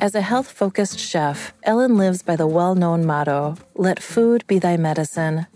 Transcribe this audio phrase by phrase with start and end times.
[0.00, 4.58] As a health focused chef, Ellen lives by the well known motto let food be
[4.58, 5.46] thy medicine.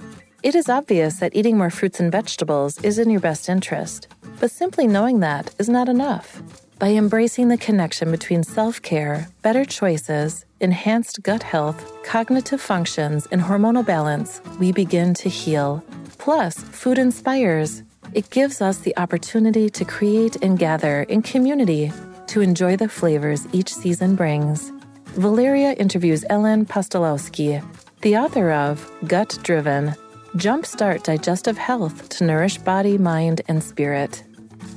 [0.43, 4.07] It is obvious that eating more fruits and vegetables is in your best interest,
[4.41, 6.43] but simply knowing that is not enough.
[6.79, 13.41] By embracing the connection between self care, better choices, enhanced gut health, cognitive functions, and
[13.41, 15.83] hormonal balance, we begin to heal.
[16.19, 17.83] Plus, food inspires.
[18.13, 21.91] It gives us the opportunity to create and gather in community
[22.29, 24.73] to enjoy the flavors each season brings.
[25.17, 27.65] Valeria interviews Ellen Postolowski,
[28.01, 29.95] the author of Gut Driven
[30.37, 34.25] Jumpstart Digestive Health to Nourish Body, Mind, and Spirit.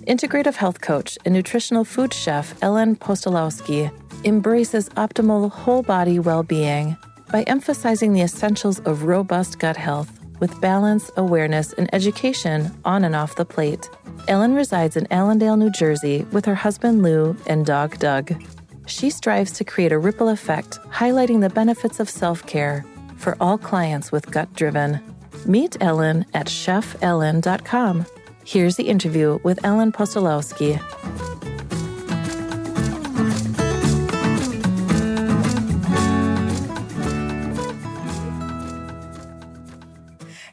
[0.07, 3.91] Integrative health coach and nutritional food chef Ellen Postolowski
[4.23, 6.95] embraces optimal whole body well being
[7.31, 13.15] by emphasizing the essentials of robust gut health with balance, awareness, and education on and
[13.15, 13.89] off the plate.
[14.27, 18.43] Ellen resides in Allendale, New Jersey, with her husband Lou and dog Dug.
[18.85, 23.57] She strives to create a ripple effect, highlighting the benefits of self care for all
[23.57, 24.99] clients with gut driven.
[25.45, 28.05] Meet Ellen at chefellen.com.
[28.43, 30.81] Here's the interview with Ellen Postolowski.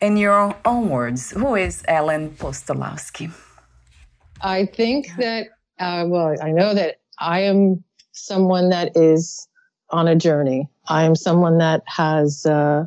[0.00, 3.32] In your own words, who is Ellen Postolowski?
[4.44, 5.46] I think that,
[5.80, 7.82] uh, well, I know that I am
[8.12, 9.48] someone that is
[9.88, 10.68] on a journey.
[10.86, 12.84] I am someone that has uh,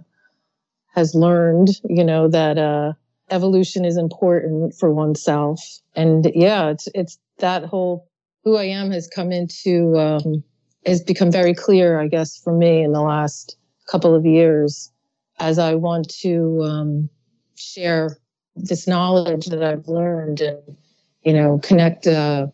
[0.94, 2.94] has learned, you know, that uh,
[3.32, 5.60] evolution is important for oneself.
[5.96, 8.08] And yeah, it's it's that whole
[8.44, 10.44] who I am has come into um,
[10.86, 13.58] has become very clear, I guess, for me in the last
[13.90, 14.92] couple of years,
[15.40, 17.10] as I want to um,
[17.56, 18.16] share
[18.56, 20.78] this knowledge that I've learned and
[21.28, 22.48] you know, connect uh,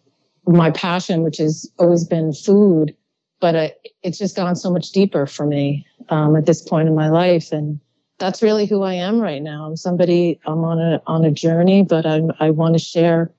[0.47, 2.95] my passion, which has always been food,
[3.39, 3.69] but uh,
[4.01, 7.51] it's just gone so much deeper for me um, at this point in my life,
[7.51, 7.79] and
[8.17, 9.66] that's really who I am right now.
[9.66, 10.39] I'm somebody.
[10.47, 13.31] I'm on a on a journey, but I'm, I want to share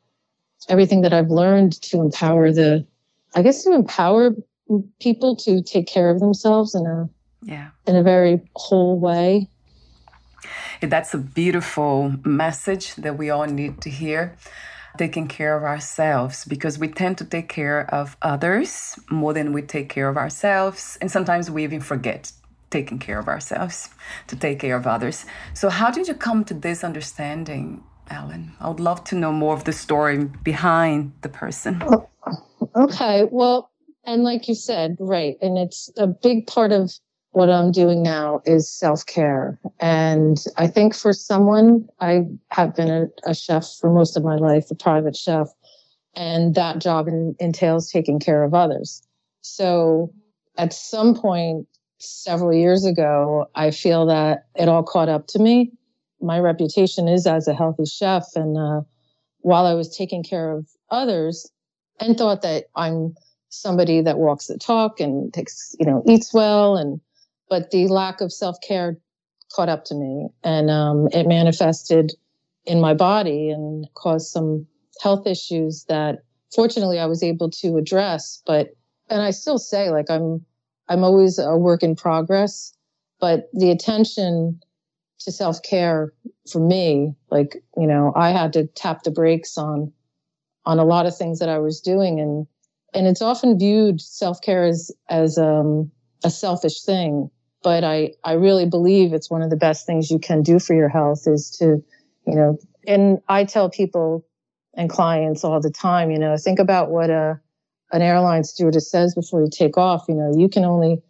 [0.69, 2.87] everything that I've learned to empower the,
[3.35, 4.37] I guess, to empower
[5.01, 7.09] people to take care of themselves in a
[7.43, 9.49] yeah in a very whole way.
[10.81, 14.37] That's a beautiful message that we all need to hear
[14.97, 19.63] taking care of ourselves because we tend to take care of others more than we
[19.63, 20.99] take care of ourselves.
[21.01, 22.33] And sometimes we even forget
[22.71, 23.89] taking care of ourselves
[24.27, 25.27] to take care of others.
[25.55, 28.53] So, how did you come to this understanding, Ellen?
[28.61, 31.83] I would love to know more of the story behind the person.
[32.77, 33.25] Okay.
[33.31, 33.71] Well,
[34.05, 35.37] and like you said, right.
[35.41, 36.93] And it's a big part of
[37.35, 39.59] what I'm doing now is self care.
[39.81, 44.37] And I think for someone, I have been a, a, chef for most of my
[44.37, 45.49] life, a private chef,
[46.15, 49.03] and that job in, entails taking care of others.
[49.41, 50.15] So
[50.57, 51.67] at some point,
[51.99, 55.73] several years ago, I feel that it all caught up to me.
[56.21, 58.27] My reputation is as a healthy chef.
[58.37, 58.83] And uh,
[59.41, 61.51] while I was taking care of others
[61.99, 63.17] and thought that I'm
[63.49, 67.01] somebody that walks the talk and takes, you know, eats well and
[67.49, 68.99] but the lack of self care
[69.55, 72.13] caught up to me and um, it manifested
[72.67, 74.67] in my body and caused some
[75.03, 76.21] health issues that
[76.55, 78.43] fortunately I was able to address.
[78.47, 78.71] But,
[79.09, 80.45] and I still say, like, I'm,
[80.89, 82.75] I'm always a work in progress,
[83.21, 84.61] but the attention
[85.21, 86.13] to self care
[86.51, 89.93] for me, like, you know, I had to tap the brakes on,
[90.67, 92.21] on a lot of things that I was doing.
[92.21, 92.47] And,
[92.93, 95.91] and it's often viewed self care as, as, um,
[96.25, 97.31] a selfish thing
[97.65, 100.75] but I, I really believe it's one of the best things you can do for
[100.75, 101.83] your health is to,
[102.27, 104.25] you know, and I tell people
[104.75, 107.41] and clients all the time, you know, think about what a,
[107.91, 110.05] an airline stewardess says before you take off.
[110.09, 111.03] You know, you can only,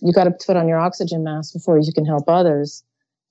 [0.00, 2.82] you got to put on your oxygen mask before you can help others.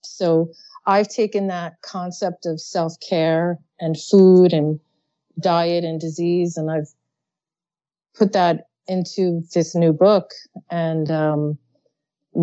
[0.03, 0.51] So
[0.85, 4.79] I've taken that concept of self care and food and
[5.39, 6.89] diet and disease, and I've
[8.15, 10.31] put that into this new book.
[10.69, 11.57] And um,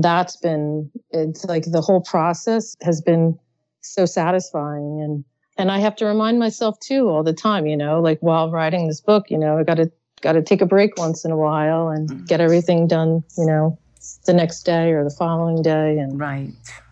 [0.02, 3.38] that's been, it's like the whole process has been
[3.80, 5.00] so satisfying.
[5.00, 5.24] And,
[5.56, 8.88] and I have to remind myself too all the time, you know, like while writing
[8.88, 11.36] this book, you know, I got to, got to take a break once in a
[11.36, 12.24] while and mm-hmm.
[12.24, 13.78] get everything done, you know,
[14.26, 15.98] the next day or the following day.
[15.98, 16.50] And right.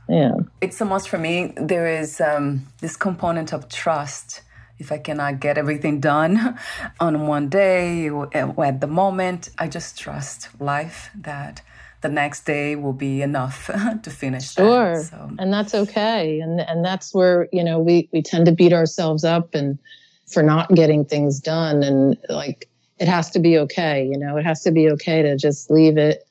[0.09, 0.35] Yeah.
[0.61, 4.43] It's almost for me, there is um, this component of trust.
[4.79, 6.59] If I cannot get everything done
[7.01, 11.63] on one day or at the moment, I just trust life that
[12.03, 13.71] the next day will be enough
[14.03, 14.99] to finish sure.
[14.99, 15.31] that, so.
[15.39, 16.41] and that's okay.
[16.41, 19.79] And and that's where you know we we tend to beat ourselves up and
[20.31, 21.83] for not getting things done.
[21.83, 22.69] And like
[23.03, 25.99] it has to be okay you know it has to be okay to just leave
[25.99, 26.25] it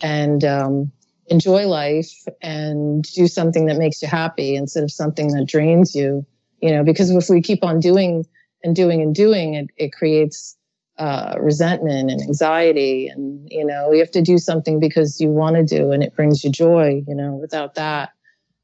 [0.00, 0.92] and um,
[1.26, 6.24] enjoy life and do something that makes you happy instead of something that drains you
[6.60, 8.24] you know because if we keep on doing
[8.62, 10.56] and doing and doing it it creates
[11.02, 15.56] uh, resentment and anxiety and you know you have to do something because you want
[15.56, 18.10] to do and it brings you joy you know without that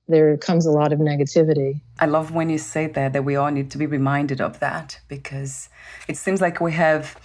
[0.06, 3.50] there comes a lot of negativity i love when you say that that we all
[3.50, 5.68] need to be reminded of that because
[6.06, 7.16] it seems like we have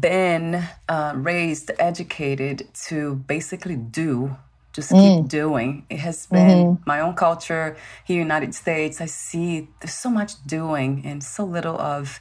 [0.00, 4.36] been uh, raised educated to basically do
[4.74, 5.28] just keep mm.
[5.28, 5.86] doing.
[5.90, 6.82] It has been mm-hmm.
[6.86, 9.00] my own culture here in the United States.
[9.00, 12.20] I see there's so much doing and so little of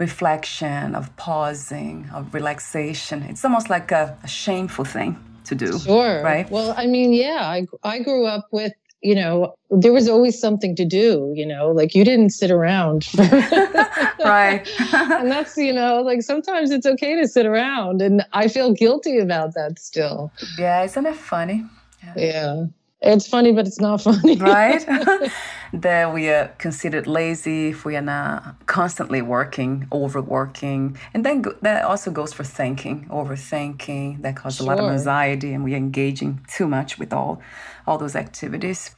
[0.00, 3.22] reflection, of pausing, of relaxation.
[3.22, 5.78] It's almost like a, a shameful thing to do.
[5.78, 6.22] Sure.
[6.22, 6.50] Right.
[6.50, 10.76] Well, I mean, yeah, I, I grew up with you know, there was always something
[10.76, 13.08] to do, you know, like you didn't sit around.
[13.18, 14.68] right.
[14.92, 18.02] and that's, you know, like sometimes it's okay to sit around.
[18.02, 20.30] And I feel guilty about that still.
[20.58, 20.82] Yeah.
[20.82, 21.64] Isn't it funny?
[22.04, 22.14] Yeah.
[22.16, 22.64] yeah.
[23.02, 24.36] It's funny, but it's not funny.
[24.36, 24.84] right?
[25.72, 30.98] that we are considered lazy if we are not constantly working, overworking.
[31.14, 34.22] And then go- that also goes for thinking, overthinking.
[34.22, 34.66] That causes sure.
[34.66, 37.40] a lot of anxiety, and we are engaging too much with all,
[37.86, 38.94] all those activities.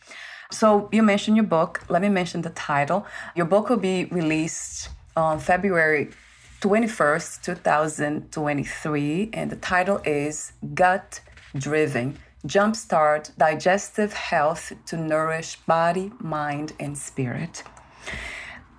[0.51, 1.83] So you mentioned your book.
[1.89, 3.07] Let me mention the title.
[3.35, 6.11] Your book will be released on February
[6.61, 11.21] 21st, 2023, and the title is Gut
[11.57, 17.63] Driven jumpstart digestive health to nourish body, mind, and spirit.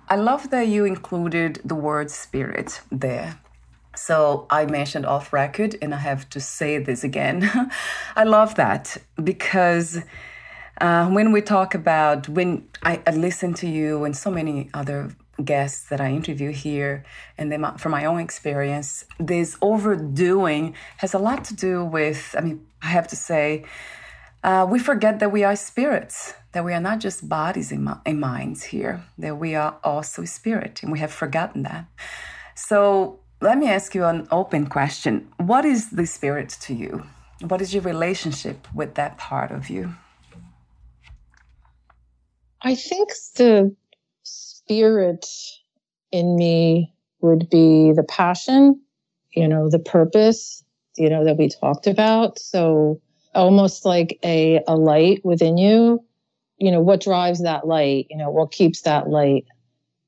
[0.08, 3.38] I love that you included the word spirit there.
[3.96, 7.50] So I mentioned off record, and I have to say this again.
[8.16, 10.02] I love that because
[10.80, 15.14] uh, when we talk about, when I, I listen to you and so many other
[15.42, 17.04] guests that I interview here,
[17.38, 22.40] and then from my own experience, this overdoing has a lot to do with, I
[22.42, 23.64] mean, I have to say,
[24.42, 28.20] uh, we forget that we are spirits, that we are not just bodies and, and
[28.20, 31.86] minds here, that we are also spirit, and we have forgotten that.
[32.54, 37.04] So let me ask you an open question What is the spirit to you?
[37.40, 39.94] What is your relationship with that part of you?
[42.62, 43.76] I think the
[44.64, 45.26] spirit
[46.10, 48.80] in me would be the passion,
[49.32, 50.64] you know, the purpose,
[50.96, 52.38] you know, that we talked about.
[52.38, 53.00] So
[53.34, 56.04] almost like a, a light within you,
[56.58, 59.44] you know, what drives that light, you know, what keeps that light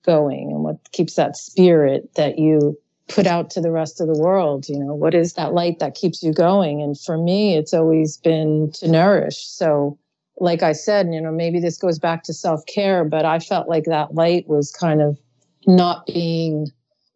[0.04, 4.18] going and what keeps that spirit that you put out to the rest of the
[4.18, 6.82] world, you know, what is that light that keeps you going?
[6.82, 9.38] And for me, it's always been to nourish.
[9.38, 9.98] So
[10.38, 13.68] like I said, you know, maybe this goes back to self care, but I felt
[13.68, 15.18] like that light was kind of
[15.66, 16.68] not being,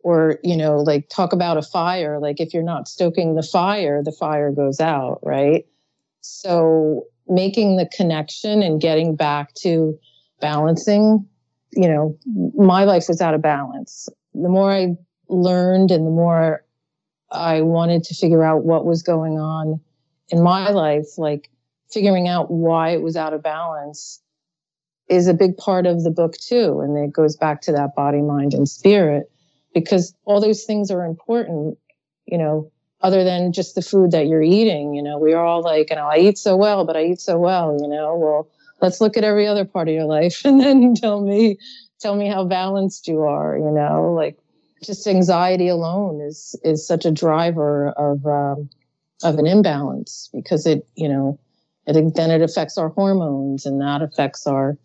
[0.03, 2.19] or, you know, like talk about a fire.
[2.19, 5.67] Like if you're not stoking the fire, the fire goes out, right?
[6.23, 9.99] So making the connection and getting back to
[10.41, 11.27] balancing,
[11.73, 12.19] you know,
[12.57, 14.09] my life was out of balance.
[14.35, 14.97] The more I
[15.29, 16.65] learned and the more
[17.31, 19.81] I wanted to figure out what was going on
[20.31, 21.51] in my life, like,
[21.93, 24.21] figuring out why it was out of balance
[25.09, 26.81] is a big part of the book too.
[26.81, 29.31] And it goes back to that body, mind, and spirit
[29.75, 31.77] because all those things are important,
[32.27, 32.71] you know,
[33.03, 34.95] other than just the food that you're eating.
[34.95, 37.21] You know, we are all like, you know, I eat so well, but I eat
[37.21, 38.49] so well, you know, well,
[38.81, 41.59] let's look at every other part of your life and then tell me,
[41.99, 44.39] tell me how balanced you are, you know, like
[44.83, 48.71] just anxiety alone is, is such a driver of, um,
[49.23, 51.39] of an imbalance because it, you know,
[51.97, 54.77] it, then it affects our hormones and that affects our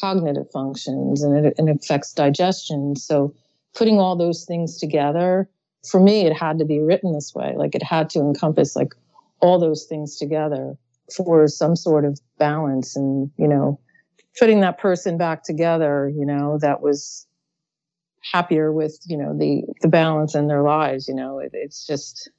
[0.00, 2.96] cognitive functions and it, it affects digestion.
[2.96, 3.34] So
[3.74, 5.48] putting all those things together,
[5.88, 7.54] for me, it had to be written this way.
[7.56, 8.94] Like it had to encompass like
[9.40, 10.76] all those things together
[11.16, 13.80] for some sort of balance and, you know,
[14.38, 17.26] putting that person back together, you know, that was
[18.32, 22.30] happier with, you know, the, the balance in their lives, you know, it, it's just,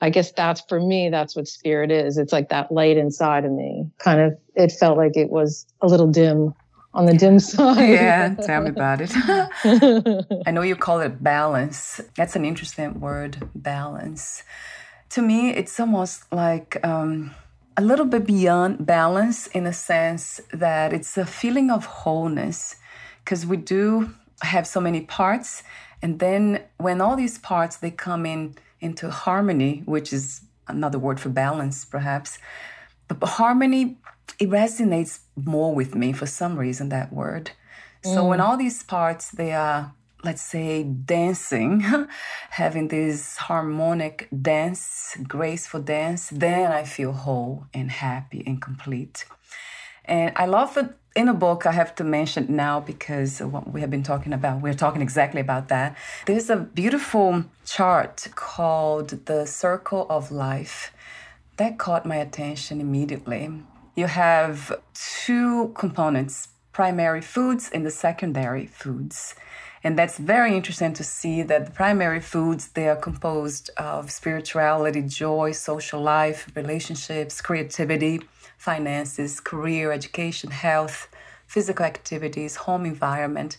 [0.00, 2.18] I guess that's for me, that's what spirit is.
[2.18, 3.90] It's like that light inside of me.
[3.98, 6.54] Kind of, it felt like it was a little dim
[6.92, 7.90] on the dim side.
[7.90, 9.10] yeah, tell me about it.
[10.46, 12.00] I know you call it balance.
[12.16, 14.42] That's an interesting word, balance.
[15.10, 17.34] To me, it's almost like um,
[17.76, 22.76] a little bit beyond balance in the sense that it's a feeling of wholeness
[23.24, 25.62] because we do have so many parts
[26.02, 31.18] and then when all these parts they come in into harmony which is another word
[31.20, 32.38] for balance perhaps.
[33.08, 33.98] But harmony
[34.38, 37.52] it resonates more with me for some reason that word.
[38.04, 38.14] Mm.
[38.14, 41.84] so when all these parts they are let's say dancing
[42.50, 49.24] having this harmonic dance graceful dance then i feel whole and happy and complete
[50.04, 50.88] and i love it.
[51.16, 54.62] In a book i have to mention now because what we have been talking about.
[54.62, 55.96] We're talking exactly about that.
[56.26, 60.92] There's a beautiful chart called the circle of life
[61.56, 63.48] that caught my attention immediately.
[63.94, 69.36] You have two components primary foods and the secondary foods.
[69.84, 75.02] And that's very interesting to see that the primary foods they are composed of spirituality
[75.02, 78.22] joy social life relationships creativity
[78.56, 81.08] finances career education health
[81.46, 83.56] physical activities home environment.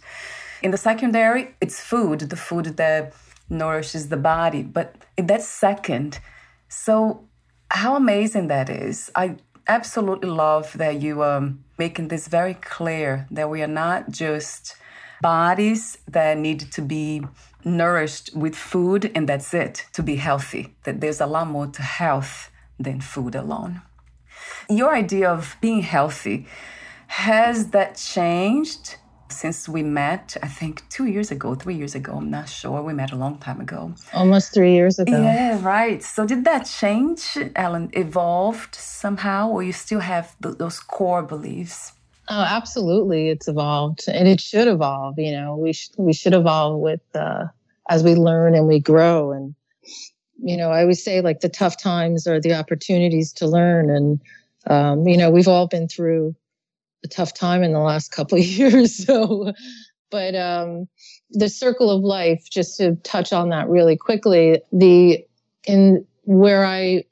[0.61, 3.13] In the secondary it's food the food that
[3.49, 4.63] nourishes the body.
[4.63, 6.19] But that's second
[6.67, 7.25] so
[7.71, 9.11] how amazing that is.
[9.15, 9.37] I
[9.67, 14.75] absolutely love that you are um, making this very clear that we are not just
[15.21, 17.23] bodies that need to be
[17.63, 20.75] nourished with food and that's it to be healthy.
[20.83, 23.81] That there's a lot more to health than food alone
[24.69, 26.47] your idea of being healthy
[27.07, 28.95] has that changed
[29.29, 32.81] since we met, I think two years ago, three years ago, I'm not sure.
[32.81, 33.93] We met a long time ago.
[34.13, 35.11] Almost three years ago.
[35.11, 36.01] Yeah, right.
[36.03, 37.89] So did that change, Ellen?
[37.93, 41.93] Evolved somehow, or you still have th- those core beliefs?
[42.27, 45.15] Oh, absolutely, it's evolved, and it should evolve.
[45.17, 47.45] You know, we sh- we should evolve with uh,
[47.89, 49.31] as we learn and we grow.
[49.31, 49.53] And
[50.41, 53.89] you know, I always say like the tough times are the opportunities to learn.
[53.89, 54.19] And
[54.67, 56.35] um, you know, we've all been through
[57.03, 59.05] a tough time in the last couple of years.
[59.05, 59.53] So,
[60.11, 60.87] but um,
[61.31, 65.25] the circle of life, just to touch on that really quickly, the
[65.65, 67.03] in where I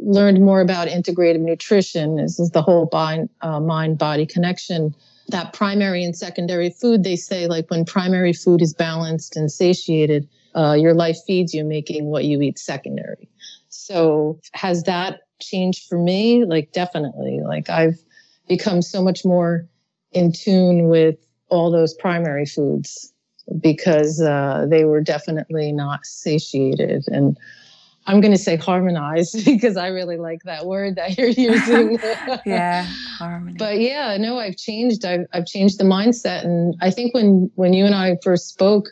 [0.00, 4.94] learned more about integrative nutrition, this is the whole mind, uh, mind body connection.
[5.28, 10.26] That primary and secondary food, they say, like when primary food is balanced and satiated,
[10.56, 13.28] uh, your life feeds you, making what you eat secondary.
[13.68, 16.44] So, has that changed for me?
[16.44, 17.40] Like, definitely.
[17.44, 17.98] Like, I've
[18.48, 19.66] become so much more
[20.12, 21.16] in tune with
[21.48, 23.12] all those primary foods
[23.60, 27.04] because uh, they were definitely not satiated.
[27.08, 27.38] And
[28.06, 31.98] i'm going to say harmonized because i really like that word that you're using.
[32.44, 32.86] Yeah
[33.18, 33.56] harmony.
[33.58, 35.04] But yeah no i've changed.
[35.04, 36.44] I've, I've changed the mindset.
[36.44, 38.88] And i think when when you and i first spoke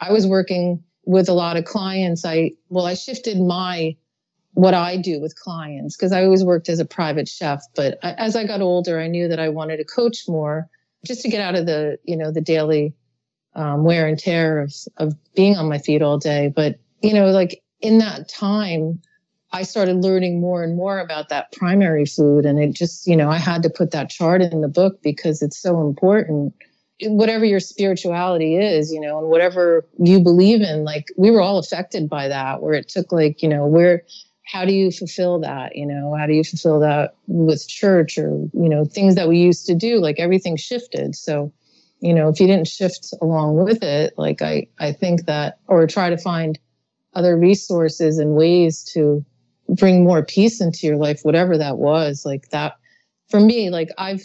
[0.00, 2.24] i was working with a lot of clients.
[2.24, 3.96] I well i shifted my
[4.54, 7.62] what I do with clients because I always worked as a private chef.
[7.76, 10.68] But as I got older, I knew that I wanted to coach more
[11.04, 12.94] just to get out of the, you know, the daily
[13.54, 16.52] um, wear and tear of, of being on my feet all day.
[16.54, 19.00] But, you know, like in that time,
[19.52, 22.44] I started learning more and more about that primary food.
[22.44, 25.40] And it just, you know, I had to put that chart in the book because
[25.40, 26.54] it's so important.
[27.00, 31.58] Whatever your spirituality is, you know, and whatever you believe in, like we were all
[31.58, 34.02] affected by that, where it took like, you know, where
[34.50, 35.76] how do you fulfill that?
[35.76, 39.38] You know how do you fulfill that with church or you know things that we
[39.38, 41.14] used to do like everything shifted.
[41.14, 41.52] So
[42.00, 45.84] you know if you didn't shift along with it like i i think that or
[45.86, 46.56] try to find
[47.14, 49.24] other resources and ways to
[49.68, 52.74] bring more peace into your life whatever that was like that
[53.28, 54.24] for me like i've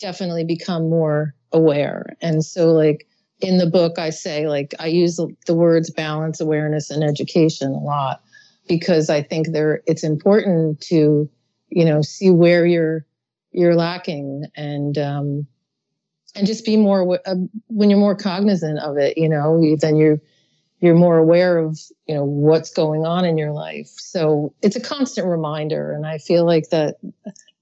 [0.00, 2.16] definitely become more aware.
[2.20, 3.06] And so like
[3.40, 7.78] in the book i say like i use the, words balance awareness and education a
[7.78, 8.22] lot
[8.66, 11.28] because I think there it's important to
[11.68, 13.06] you know see where you're
[13.52, 15.46] you're lacking and um,
[16.34, 17.34] and just be more uh,
[17.68, 20.18] when you're more cognizant of it you know then you're
[20.80, 23.88] you're more aware of you know what's going on in your life.
[23.96, 26.96] So it's a constant reminder and i feel like that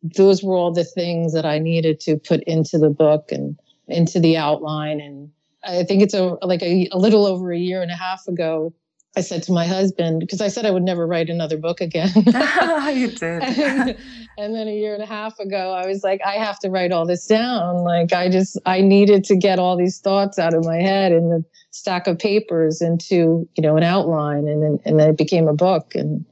[0.03, 4.19] those were all the things that i needed to put into the book and into
[4.21, 5.01] the outline.
[5.01, 5.31] And
[5.65, 8.75] i think it's a like a, a little over a year and a half ago
[9.15, 12.11] I said to my husband, because I said I would never write another book again.
[12.17, 13.43] you did.
[13.43, 13.97] and,
[14.39, 16.93] and then a year and a half ago, I was like, I have to write
[16.93, 17.85] all this down.
[17.85, 21.29] Like, I just, I needed to get all these thoughts out of my head in
[21.29, 24.49] the stack of papers into, you know, an outline.
[24.49, 25.95] And then, and then it became a book.
[25.95, 26.25] And,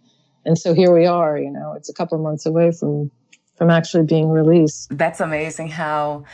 [0.47, 3.11] and so here we are, you know, it's a couple of months away from,
[3.57, 4.97] from actually being released.
[4.97, 6.25] That's amazing how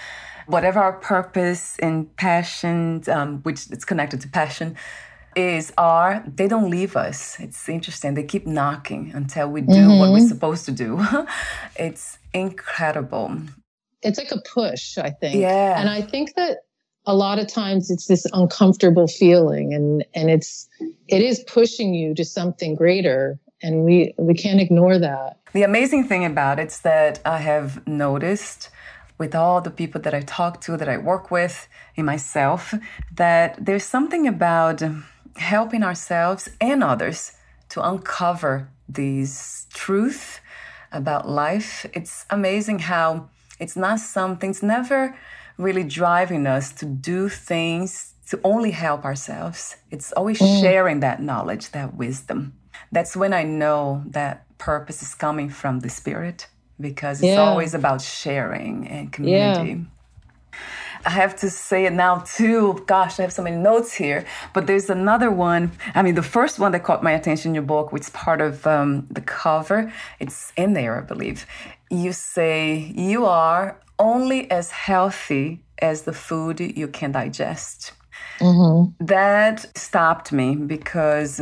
[0.46, 4.76] whatever our purpose and passion, um, which it's connected to passion,
[5.36, 7.38] is are they don't leave us.
[7.38, 8.14] It's interesting.
[8.14, 9.98] They keep knocking until we do mm-hmm.
[9.98, 10.26] what we're mm-hmm.
[10.26, 11.06] supposed to do.
[11.76, 13.36] it's incredible.
[14.02, 15.36] It's like a push, I think.
[15.36, 15.78] Yeah.
[15.78, 16.58] And I think that
[17.04, 20.68] a lot of times it's this uncomfortable feeling and and it's
[21.08, 25.38] it is pushing you to something greater and we we can't ignore that.
[25.52, 28.70] The amazing thing about it's that I have noticed
[29.18, 32.74] with all the people that I talk to, that I work with, in myself,
[33.14, 34.82] that there's something about
[35.38, 37.32] helping ourselves and others
[37.70, 40.40] to uncover these truth
[40.92, 41.86] about life.
[41.92, 43.28] It's amazing how
[43.58, 45.16] it's not something, it's never
[45.58, 49.76] really driving us to do things to only help ourselves.
[49.90, 50.60] It's always mm.
[50.60, 52.54] sharing that knowledge, that wisdom.
[52.92, 56.48] That's when I know that purpose is coming from the spirit
[56.80, 57.36] because it's yeah.
[57.36, 59.70] always about sharing and community.
[59.70, 59.84] Yeah.
[61.06, 62.82] I have to say it now too.
[62.86, 64.26] Gosh, I have so many notes here.
[64.52, 65.70] But there's another one.
[65.94, 68.40] I mean, the first one that caught my attention in your book, which is part
[68.40, 71.46] of um, the cover, it's in there, I believe.
[71.90, 77.92] You say, You are only as healthy as the food you can digest.
[78.40, 79.04] Mm-hmm.
[79.04, 81.40] That stopped me because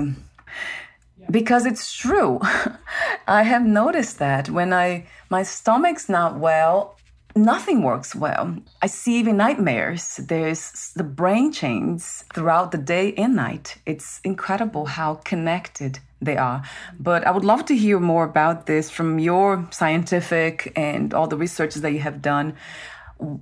[1.31, 2.41] because it's true.
[3.27, 6.97] I have noticed that when I my stomach's not well,
[7.37, 8.57] nothing works well.
[8.83, 10.17] I see even nightmares.
[10.17, 13.79] There's the brain chains throughout the day and night.
[13.87, 16.63] It's incredible how connected they are.
[16.99, 21.37] But I would love to hear more about this from your scientific and all the
[21.37, 22.55] researches that you have done.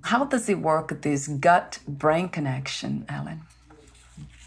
[0.02, 3.42] How does it work, this gut brain connection, Ellen?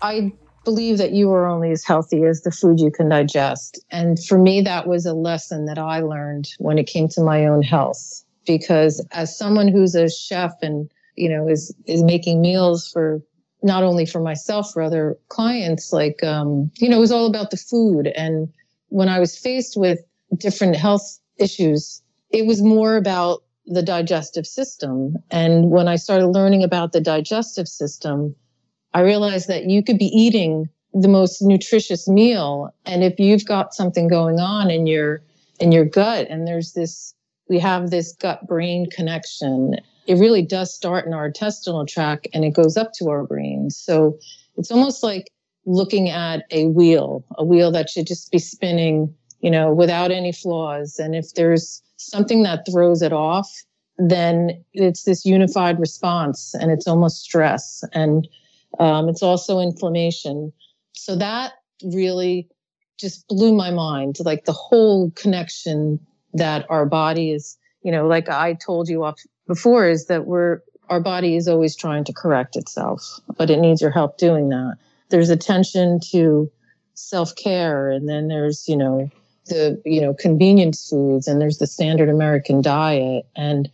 [0.01, 3.79] I believe that you are only as healthy as the food you can digest.
[3.91, 7.45] And for me, that was a lesson that I learned when it came to my
[7.45, 12.89] own health because as someone who's a chef and you know is is making meals
[12.91, 13.21] for
[13.63, 17.51] not only for myself for other clients like um, you know it was all about
[17.51, 18.07] the food.
[18.07, 18.51] And
[18.89, 19.99] when i was faced with
[20.37, 25.15] different health issues it was more about the digestive system.
[25.31, 28.35] And when i started learning about the digestive system
[28.93, 32.73] i realized that you could be eating the most nutritious meal.
[32.85, 35.21] And if you've got something going on in your
[35.59, 37.13] in your gut and there's this
[37.47, 39.75] we have this gut brain connection.
[40.07, 43.69] It really does start in our intestinal tract and it goes up to our brain.
[43.69, 44.17] So
[44.57, 45.31] it's almost like
[45.65, 50.31] looking at a wheel, a wheel that should just be spinning, you know, without any
[50.31, 50.99] flaws.
[50.99, 53.51] And if there's something that throws it off,
[53.97, 58.27] then it's this unified response and it's almost stress and
[58.79, 60.51] um, it's also inflammation.
[60.93, 61.53] So that
[61.83, 62.49] really
[62.99, 65.99] just blew my mind, like the whole connection
[66.35, 70.61] that our body is, you know, like I told you off before, is that we're,
[70.89, 74.77] our body is always trying to correct itself, but it needs your help doing that.
[75.09, 76.51] There's attention to
[76.93, 79.09] self care, and then there's, you know,
[79.47, 83.25] the, you know, convenience foods, and there's the standard American diet.
[83.35, 83.69] And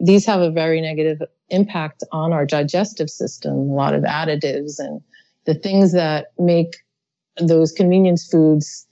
[0.00, 5.00] these have a very negative impact on our digestive system, a lot of additives and
[5.44, 6.76] the things that make
[7.40, 8.86] those convenience foods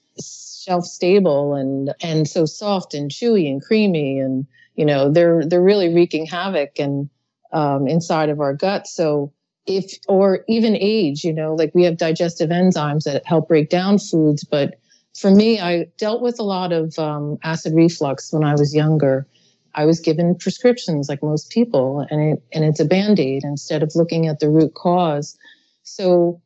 [0.61, 5.63] shelf stable and and so soft and chewy and creamy and you know they're they're
[5.63, 7.09] really wreaking havoc and
[7.53, 8.87] um, inside of our gut.
[8.87, 9.33] So
[9.67, 13.99] if or even age you know like we have digestive enzymes that help break down
[13.99, 14.81] foods but
[15.15, 19.27] for me i dealt with a lot of um, acid reflux when i was younger.
[19.75, 23.93] I was given prescriptions like most people and it, and it's a band-aid instead of
[23.95, 25.39] looking at the root cause.
[25.85, 26.41] So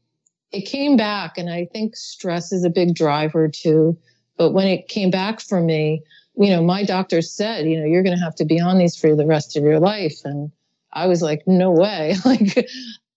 [0.55, 3.99] it came back and i think stress is a big driver too.
[4.37, 6.03] But when it came back for me
[6.37, 8.97] you know my doctor said you know you're going to have to be on these
[8.97, 10.21] for the rest of your life.
[10.25, 10.51] And
[10.93, 12.15] i was like no way.
[12.25, 12.69] Like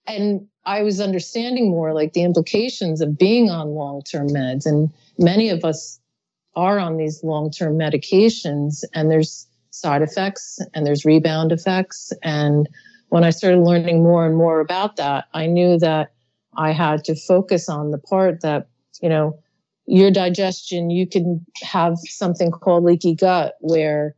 [0.07, 4.65] and i was understanding more like the implications of being on long-term meds.
[4.65, 5.99] And many of us
[6.55, 12.11] are on these long-term medications and there's side effects and there's rebound effects.
[12.23, 12.67] And
[13.09, 16.11] when i started learning more and more about that i knew that
[16.57, 18.67] I had to focus on the part that,
[19.01, 19.39] you know,
[19.85, 24.15] your digestion, you can have something called leaky gut where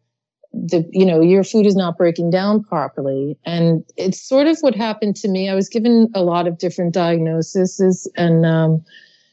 [0.52, 3.38] the, you know, your food is not breaking down properly.
[3.45, 5.47] And it's sort of what happened to me.
[5.47, 8.84] I was given a lot of different diagnoses and, um,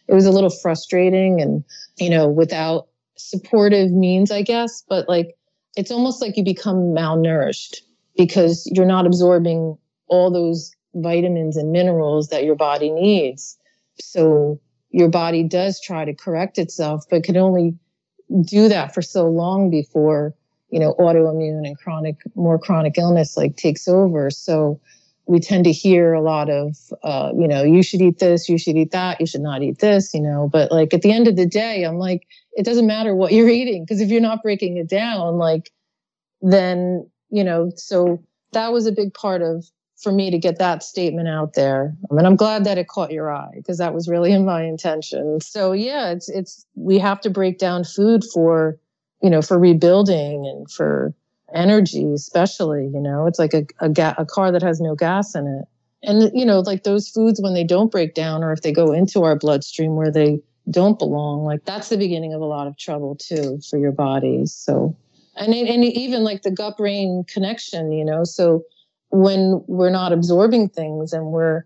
[0.08, 1.64] it was a little frustrating and,
[1.98, 5.36] you know, without supportive means, I guess, but like
[5.76, 7.76] it's almost like you become malnourished
[8.16, 9.76] because you're not absorbing
[10.08, 13.58] all those vitamins and minerals that your body needs.
[14.00, 17.74] So your body does try to correct itself, but can only
[18.44, 20.34] do that for so long before,
[20.70, 24.30] you know, autoimmune and chronic, more chronic illness like takes over.
[24.30, 24.80] So
[25.26, 28.58] we tend to hear a lot of, uh, you know, you should eat this, you
[28.58, 30.48] should eat that, you should not eat this, you know.
[30.50, 33.48] But like at the end of the day, I'm like, it doesn't matter what you're
[33.48, 35.70] eating because if you're not breaking it down, like,
[36.42, 39.64] then, you know, so that was a big part of
[39.96, 41.94] for me to get that statement out there.
[42.10, 44.62] I mean, I'm glad that it caught your eye because that was really in my
[44.62, 45.40] intention.
[45.40, 48.78] So yeah, it's it's we have to break down food for,
[49.22, 51.14] you know, for rebuilding and for
[51.54, 52.90] energy, especially.
[52.92, 55.64] You know, it's like a a, ga- a car that has no gas in it.
[56.02, 58.92] And you know, like those foods when they don't break down or if they go
[58.92, 62.76] into our bloodstream where they don't belong, like that's the beginning of a lot of
[62.76, 64.44] trouble too for your body.
[64.46, 64.94] So,
[65.36, 68.62] and and even like the gut brain connection, you know, so
[69.22, 71.64] when we're not absorbing things and we're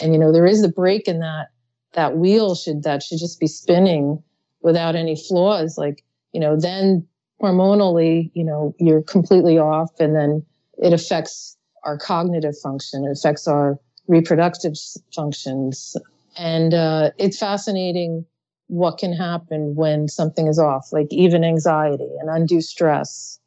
[0.00, 1.48] and you know there is a break in that
[1.92, 4.22] that wheel should that should just be spinning
[4.62, 7.06] without any flaws like you know then
[7.40, 10.44] hormonally you know you're completely off and then
[10.78, 14.72] it affects our cognitive function it affects our reproductive
[15.14, 15.96] functions.
[16.36, 18.24] And uh, it's fascinating
[18.66, 23.38] what can happen when something is off like even anxiety and undue stress.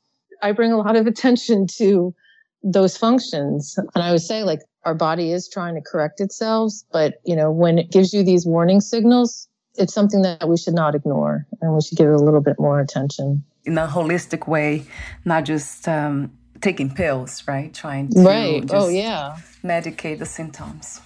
[0.42, 2.16] I bring a lot of attention to
[2.63, 3.78] those functions.
[3.78, 7.52] And I would say like our body is trying to correct itself, but you know,
[7.52, 11.74] when it gives you these warning signals, it's something that we should not ignore and
[11.74, 13.43] we should give it a little bit more attention.
[13.65, 14.86] In a holistic way,
[15.24, 17.74] not just um, taking pills, right?
[17.74, 18.63] Trying to right.
[18.71, 19.38] oh, yeah.
[19.63, 21.00] medicate the symptoms.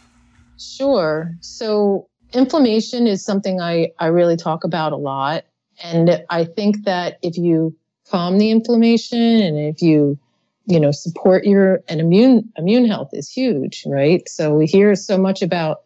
[0.58, 1.36] Sure.
[1.42, 5.46] So inflammation is something I, I really talk about a lot.
[5.84, 7.76] And I think that if you
[8.10, 10.18] calm the inflammation and if you
[10.66, 14.28] you know support your and immune immune health is huge right?
[14.28, 15.84] So we hear so much about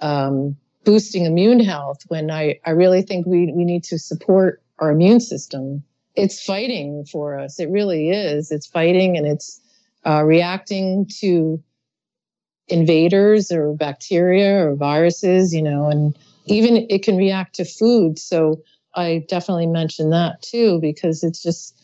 [0.00, 4.90] um, boosting immune health when i i really think we we need to support our
[4.90, 5.82] immune system.
[6.14, 7.58] It's fighting for us.
[7.58, 8.50] It really is.
[8.50, 9.60] It's fighting and it's
[10.06, 11.62] uh, reacting to
[12.68, 18.18] invaders or bacteria or viruses you know and even it can react to food.
[18.18, 18.62] So
[18.94, 21.74] i definitely mention that too because it's just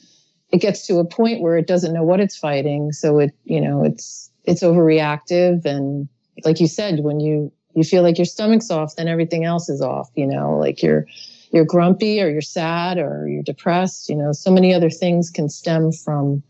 [0.53, 2.93] it gets to a point where it doesn't know what it's fighting.
[2.93, 5.65] So it, you know, it's, it's overreactive.
[5.65, 6.09] And
[6.45, 9.81] like you said, when you, you feel like your stomach's off, then everything else is
[9.81, 11.07] off, you know, like you're,
[11.53, 15.49] you're grumpy or you're sad or you're depressed, you know, so many other things can
[15.49, 16.43] stem from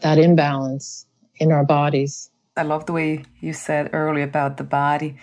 [0.00, 2.30] that imbalance in our bodies.
[2.56, 5.16] I love the way you said earlier about the body.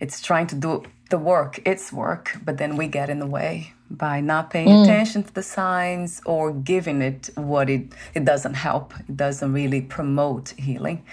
[0.00, 3.74] It's trying to do the work, its work, but then we get in the way
[3.90, 4.84] by not paying mm.
[4.84, 9.80] attention to the signs or giving it what it it doesn't help it doesn't really
[9.80, 11.04] promote healing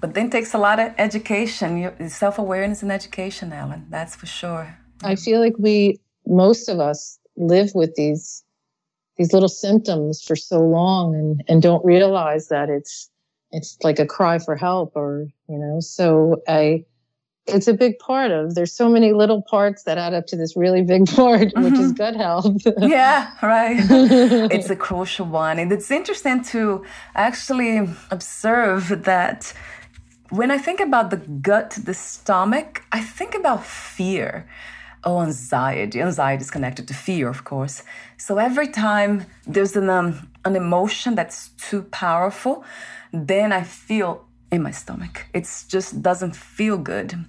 [0.00, 5.16] but then takes a lot of education self-awareness and education ellen that's for sure i
[5.16, 8.44] feel like we most of us live with these
[9.16, 13.10] these little symptoms for so long and and don't realize that it's
[13.50, 16.84] it's like a cry for help or you know so i
[17.46, 20.56] it's a big part of there's so many little parts that add up to this
[20.56, 21.64] really big part mm-hmm.
[21.64, 22.14] which is mm-hmm.
[22.14, 23.78] gut health yeah right
[24.52, 29.52] it's a crucial one and it's interesting to actually observe that
[30.30, 34.46] when i think about the gut the stomach i think about fear
[35.04, 37.82] oh anxiety anxiety is connected to fear of course
[38.16, 42.64] so every time there's an um, an emotion that's too powerful
[43.12, 45.26] then i feel in my stomach.
[45.32, 47.24] It just doesn't feel good.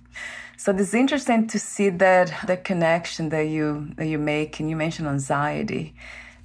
[0.58, 4.76] So it's interesting to see that the connection that you that you make, and you
[4.76, 5.94] mentioned anxiety,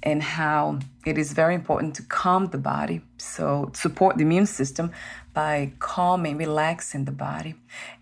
[0.01, 3.01] and how it is very important to calm the body.
[3.17, 4.91] So support the immune system
[5.33, 7.55] by calming, relaxing the body.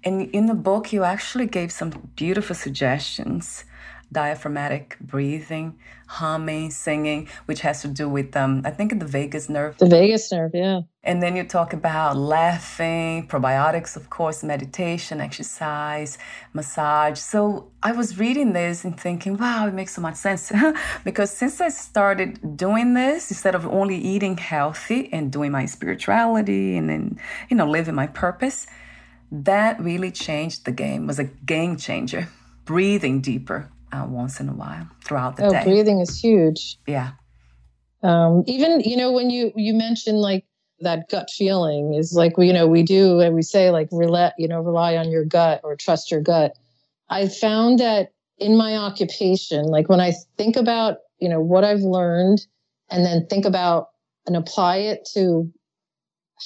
[0.04, 3.66] And in the book, you actually gave some beautiful suggestions
[4.12, 9.78] diaphragmatic breathing, humming, singing, which has to do with um, I think the vagus nerve.
[9.78, 10.82] The vagus nerve, yeah.
[11.04, 16.18] And then you talk about laughing, probiotics, of course, meditation, exercise,
[16.54, 17.20] massage.
[17.20, 20.52] So I was reading this and thinking, wow, it makes so much sense.
[21.06, 26.76] because since I started doing this, instead of only eating healthy and doing my spirituality
[26.76, 28.68] and then, you know, living my purpose,
[29.32, 32.28] that really changed the game, was a game changer.
[32.66, 35.64] Breathing deeper, uh, once in a while throughout the oh, day.
[35.64, 36.78] breathing is huge.
[36.88, 37.12] Yeah.
[38.04, 40.46] Um, even you know when you you mentioned like
[40.82, 44.48] that gut feeling is like you know we do and we say like rely you
[44.48, 46.54] know rely on your gut or trust your gut.
[47.10, 51.82] I found that in my occupation, like when I think about, you know, what I've
[51.82, 52.46] learned
[52.90, 53.90] and then think about
[54.26, 55.52] and apply it to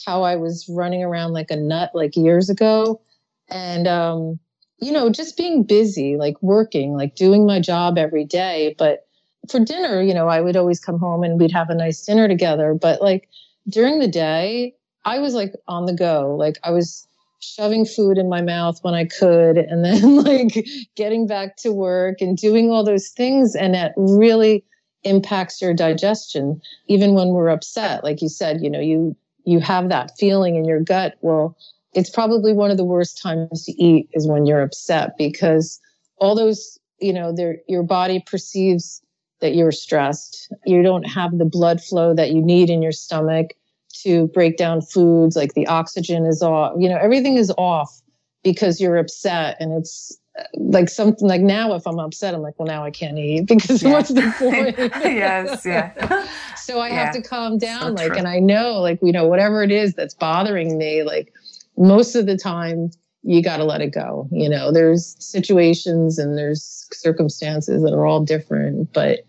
[0.06, 3.02] how I was running around like a nut like years ago.
[3.50, 4.40] And, um,
[4.82, 8.76] you know, just being busy, like working, like doing my job every day.
[8.78, 9.08] But
[9.48, 12.28] for dinner, you know, I would always come home and we'd have a nice dinner
[12.28, 12.74] together.
[12.74, 13.30] But like
[13.70, 16.36] during the day, I was like on the go.
[16.38, 17.08] Like I was
[17.40, 20.66] shoving food in my mouth when I could and then like
[20.96, 23.56] getting back to work and doing all those things.
[23.56, 24.64] And that really
[25.04, 28.04] impacts your digestion, even when we're upset.
[28.04, 29.16] Like you said, you know, you,
[29.46, 31.16] you have that feeling in your gut.
[31.22, 31.56] Well,
[31.94, 35.80] it's probably one of the worst times to eat is when you're upset because
[36.18, 37.36] all those, you know,
[37.68, 39.02] your body perceives
[39.42, 40.54] that you're stressed.
[40.66, 43.56] You don't have the blood flow that you need in your stomach
[43.94, 48.02] to break down foods like the oxygen is off you know everything is off
[48.44, 52.58] because you're upset and it's uh, like something like now if i'm upset i'm like
[52.58, 53.92] well now i can't eat because yeah.
[53.92, 56.26] what's the point yes yeah
[56.56, 57.06] so i yeah.
[57.06, 58.18] have to calm down so like true.
[58.18, 61.34] and i know like you know whatever it is that's bothering me like
[61.78, 62.90] most of the time
[63.24, 68.06] you got to let it go you know there's situations and there's circumstances that are
[68.06, 69.20] all different but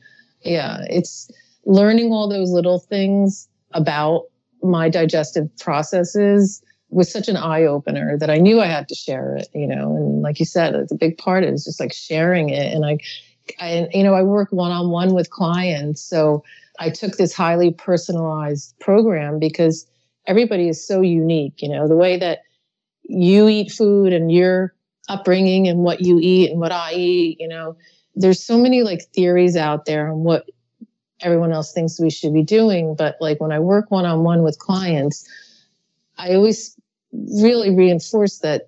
[0.42, 1.30] yeah it's
[1.64, 4.24] learning all those little things about
[4.62, 9.36] my digestive processes was such an eye opener that I knew I had to share
[9.36, 9.96] it, you know.
[9.96, 11.42] And like you said, it's a big part.
[11.42, 12.72] It's just like sharing it.
[12.72, 12.98] And I,
[13.58, 16.44] I, you know, I work one on one with clients, so
[16.78, 19.86] I took this highly personalized program because
[20.26, 21.62] everybody is so unique.
[21.62, 22.40] You know, the way that
[23.02, 24.74] you eat food and your
[25.08, 27.40] upbringing and what you eat and what I eat.
[27.40, 27.76] You know,
[28.14, 30.46] there's so many like theories out there on what
[31.20, 32.94] everyone else thinks we should be doing.
[32.96, 35.28] But like when I work one on one with clients,
[36.18, 36.76] I always
[37.12, 38.62] really reinforce that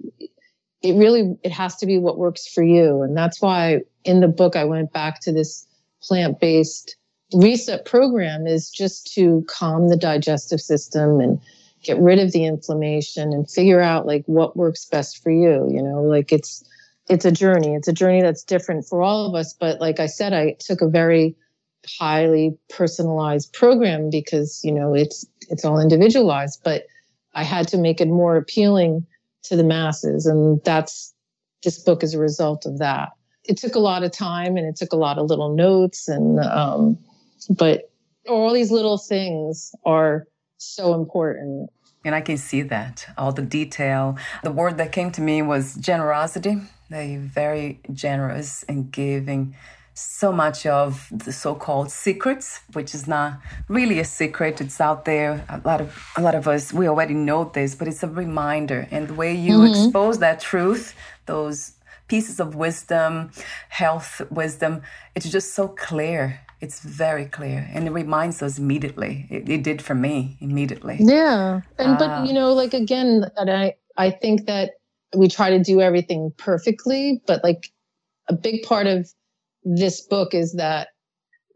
[0.82, 4.28] it really it has to be what works for you and that's why in the
[4.28, 5.66] book i went back to this
[6.02, 6.96] plant-based
[7.32, 11.40] reset program is just to calm the digestive system and
[11.82, 15.82] get rid of the inflammation and figure out like what works best for you you
[15.82, 16.02] know?
[16.02, 16.64] Like it's
[17.08, 17.74] it's a journey.
[17.74, 20.80] It's a journey that's different for all of us but like i said i took
[20.80, 21.34] a very
[21.98, 26.84] highly personalized program because you know it's it's all individualized but
[27.34, 29.06] i had to make it more appealing
[29.42, 31.14] to the masses and that's
[31.64, 33.12] this book is a result of that.
[33.44, 36.38] It took a lot of time and it took a lot of little notes and
[36.40, 36.98] um,
[37.48, 37.90] but
[38.28, 40.26] all these little things are
[40.56, 41.70] so important
[42.04, 45.74] and i can see that all the detail the word that came to me was
[45.74, 46.56] generosity
[46.90, 49.54] They're very generous and giving
[49.94, 54.60] so much of the so-called secrets, which is not really a secret.
[54.60, 55.44] It's out there.
[55.48, 58.88] A lot of a lot of us we already know this, but it's a reminder.
[58.90, 59.72] And the way you mm-hmm.
[59.72, 60.94] expose that truth,
[61.26, 61.72] those
[62.08, 63.30] pieces of wisdom,
[63.68, 64.82] health wisdom,
[65.14, 66.40] it's just so clear.
[66.60, 69.26] It's very clear, and it reminds us immediately.
[69.30, 70.96] It, it did for me immediately.
[71.00, 74.72] Yeah, and uh, but you know, like again, and I I think that
[75.16, 77.70] we try to do everything perfectly, but like
[78.28, 79.08] a big part of
[79.62, 80.88] this book is that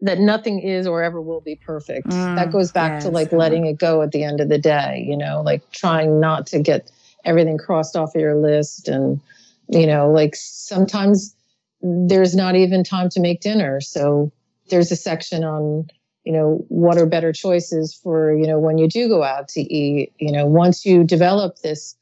[0.01, 2.09] that nothing is or ever will be perfect.
[2.09, 4.59] Mm, that goes back yes, to like letting it go at the end of the
[4.59, 6.91] day, you know, like trying not to get
[7.25, 9.21] everything crossed off of your list and
[9.69, 11.35] you know, like sometimes
[11.83, 13.81] there's not even time to make dinner.
[13.81, 14.33] So
[14.69, 15.89] there's a section on,
[16.25, 19.61] you know, what are better choices for, you know, when you do go out to
[19.61, 21.97] eat, you know, once you develop this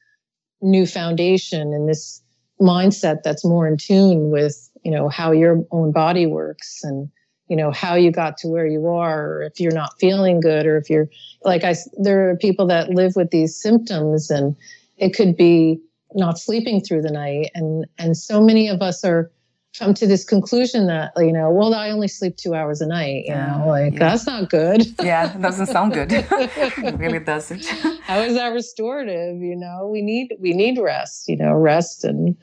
[0.62, 2.22] new foundation and this
[2.60, 7.10] mindset that's more in tune with you know how your own body works and
[7.48, 10.64] you know how you got to where you are or if you're not feeling good
[10.64, 11.06] or if you're
[11.44, 14.56] like i there are people that live with these symptoms and
[14.96, 15.78] it could be
[16.14, 17.50] not sleeping through the night.
[17.54, 19.30] And and so many of us are
[19.78, 23.24] come to this conclusion that you know well i only sleep two hours a night
[23.26, 23.98] you know like yeah.
[23.98, 27.64] that's not good yeah it doesn't sound good it really doesn't
[28.02, 32.36] how is that restorative you know we need we need rest you know rest and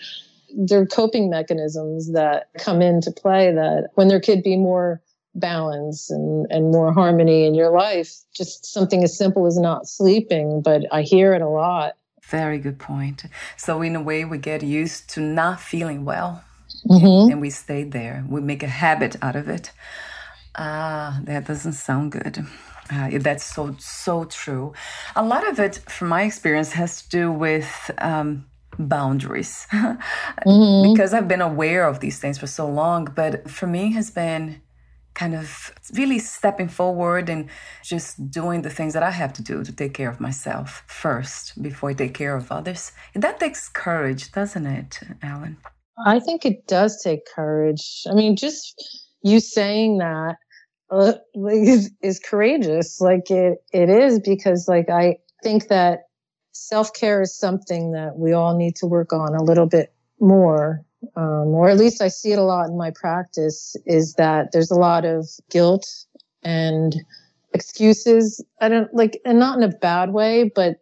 [0.56, 5.02] there are coping mechanisms that come into play that when there could be more
[5.36, 10.62] balance and, and more harmony in your life, just something as simple as not sleeping,
[10.62, 11.94] but I hear it a lot.
[12.24, 13.26] Very good point.
[13.58, 16.44] So, in a way, we get used to not feeling well
[16.88, 17.32] mm-hmm.
[17.32, 18.26] and we stayed there.
[18.28, 19.72] We make a habit out of it.
[20.56, 22.46] Ah, that doesn't sound good.
[22.92, 24.74] Uh, that's so, so true.
[25.16, 28.46] A lot of it, from my experience, has to do with um,
[28.78, 30.92] boundaries mm-hmm.
[30.92, 33.06] because I've been aware of these things for so long.
[33.06, 34.62] But for me, has been
[35.14, 37.50] kind of really stepping forward and
[37.84, 41.62] just doing the things that I have to do to take care of myself first
[41.62, 42.92] before I take care of others.
[43.14, 45.58] And that takes courage, doesn't it, Ellen?
[46.06, 48.04] I think it does take courage.
[48.10, 50.38] I mean, just you saying that
[50.90, 53.00] uh, is, is courageous.
[53.00, 56.04] Like it, it is because like I think that
[56.52, 60.84] self care is something that we all need to work on a little bit more.
[61.18, 64.72] Um, or at least I see it a lot in my practice is that there's
[64.72, 65.86] a lot of guilt
[66.44, 66.96] and
[67.54, 68.44] excuses.
[68.62, 70.78] I don't like, and not in a bad way, but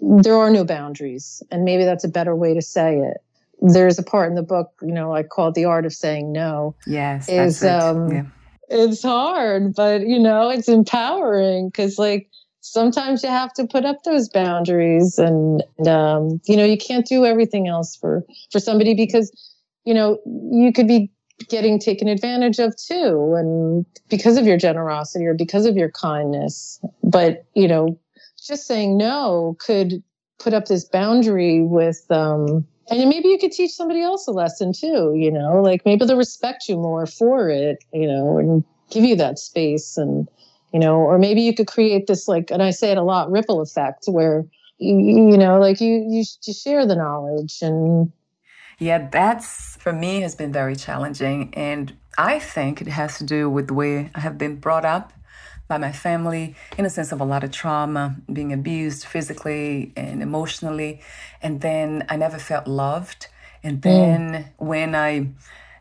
[0.00, 1.40] there are no boundaries.
[1.52, 3.18] And maybe that's a better way to say it.
[3.72, 6.32] There's a part in the book, you know, I call it the art of saying
[6.32, 6.74] no.
[6.86, 7.28] Yes.
[7.28, 7.68] Is, it.
[7.68, 8.24] um, yeah.
[8.68, 12.28] it's hard, but you know, it's empowering because like
[12.60, 17.24] sometimes you have to put up those boundaries and, um, you know, you can't do
[17.24, 19.30] everything else for, for somebody because,
[19.84, 20.18] you know,
[20.50, 21.10] you could be
[21.48, 26.80] getting taken advantage of too and because of your generosity or because of your kindness
[27.02, 27.98] but you know
[28.40, 30.02] just saying no could
[30.38, 34.72] put up this boundary with um and maybe you could teach somebody else a lesson
[34.72, 39.04] too you know like maybe they'll respect you more for it you know and give
[39.04, 40.28] you that space and
[40.72, 43.30] you know or maybe you could create this like and i say it a lot
[43.30, 44.44] ripple effect where
[44.78, 48.12] you, you know like you you, you share the knowledge and
[48.78, 51.52] yeah, that's for me has been very challenging.
[51.54, 55.12] And I think it has to do with the way I have been brought up
[55.66, 60.22] by my family in a sense of a lot of trauma, being abused physically and
[60.22, 61.00] emotionally.
[61.42, 63.28] And then I never felt loved.
[63.62, 64.44] And then mm.
[64.58, 65.28] when I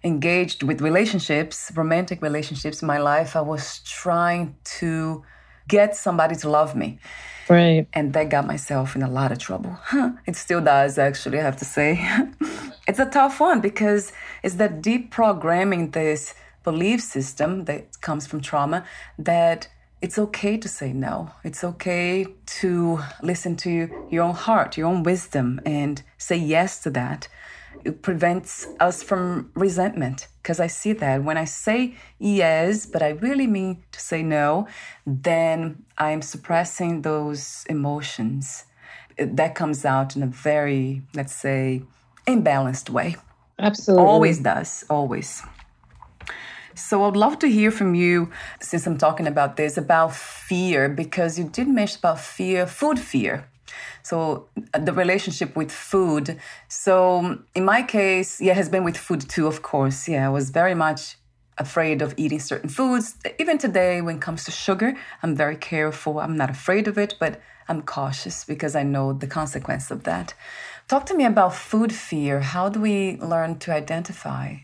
[0.03, 5.23] engaged with relationships, romantic relationships in my life, I was trying to
[5.67, 6.99] get somebody to love me.
[7.49, 7.87] Right.
[7.93, 9.77] And that got myself in a lot of trouble.
[10.25, 11.99] it still does, actually, I have to say.
[12.87, 18.41] it's a tough one because it's that deep programming, this belief system that comes from
[18.41, 18.85] trauma,
[19.17, 19.67] that
[20.03, 21.31] it's okay to say no.
[21.43, 22.27] It's okay
[22.61, 27.27] to listen to your own heart, your own wisdom, and say yes to that
[27.83, 33.09] it prevents us from resentment because I see that when I say yes, but I
[33.09, 34.67] really mean to say no,
[35.05, 38.65] then I'm suppressing those emotions.
[39.17, 41.83] That comes out in a very, let's say,
[42.27, 43.15] imbalanced way.
[43.59, 44.05] Absolutely.
[44.05, 45.43] Always does, always.
[46.75, 51.37] So I'd love to hear from you, since I'm talking about this, about fear, because
[51.37, 53.47] you did mention about fear, food fear.
[54.01, 56.39] So uh, the relationship with food.
[56.67, 60.07] So in my case, yeah, has been with food too, of course.
[60.07, 61.17] Yeah, I was very much
[61.57, 63.15] afraid of eating certain foods.
[63.39, 66.19] Even today, when it comes to sugar, I'm very careful.
[66.19, 70.33] I'm not afraid of it, but I'm cautious because I know the consequence of that.
[70.87, 72.41] Talk to me about food fear.
[72.41, 74.55] How do we learn to identify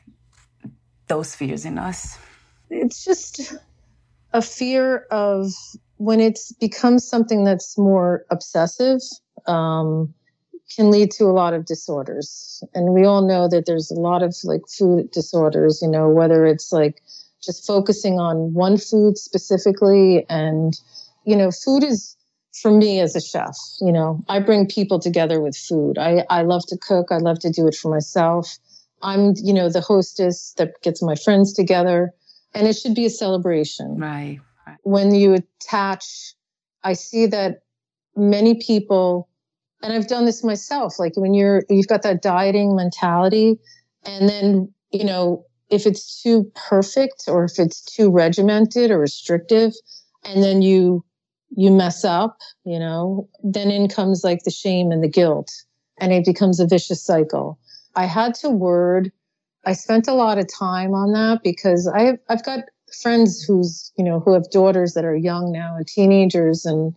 [1.10, 2.18] those fears in us?
[2.70, 3.54] It's just
[4.32, 5.52] a fear of
[5.98, 9.02] when it's becomes something that's more obsessive,
[9.48, 10.14] um,
[10.76, 12.64] can lead to a lot of disorders.
[12.74, 16.46] And we all know that there's a lot of like food disorders, you know, whether
[16.46, 17.02] it's like
[17.44, 20.26] just focusing on one food specifically.
[20.30, 20.80] And,
[21.26, 22.16] you know, food is
[22.62, 25.98] for me as a chef, you know, I bring people together with food.
[25.98, 27.08] I, I love to cook.
[27.12, 28.58] I love to do it for myself.
[29.02, 32.12] I'm, you know, the hostess that gets my friends together
[32.54, 33.98] and it should be a celebration.
[33.98, 34.40] Right
[34.84, 36.34] when you attach,
[36.84, 37.64] I see that
[38.16, 39.30] many people,
[39.82, 43.60] and I've done this myself, like when you're, you've got that dieting mentality,
[44.06, 49.74] and then, you know, if it's too perfect or if it's too regimented or restrictive,
[50.24, 51.06] and then you,
[51.56, 55.52] you mess up, you know, then in comes like the shame and the guilt,
[56.00, 57.60] and it becomes a vicious cycle.
[57.96, 59.12] I had to word,
[59.66, 62.66] I spent a lot of time on that because I've, I've got
[63.02, 66.96] friends who's you know who have daughters that are young now and teenagers and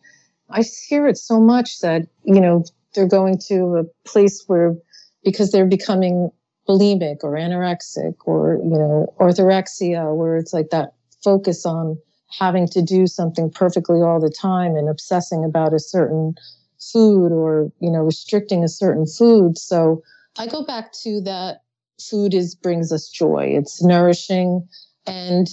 [0.49, 4.75] i hear it so much that you know they're going to a place where
[5.23, 6.31] because they're becoming
[6.69, 11.99] bulimic or anorexic or you know orthorexia where it's like that focus on
[12.39, 16.35] having to do something perfectly all the time and obsessing about a certain
[16.79, 19.59] food or you know restricting a certain food.
[19.59, 20.03] So
[20.39, 21.63] i go back to that
[22.01, 24.67] food is brings us joy it's nourishing
[25.07, 25.49] and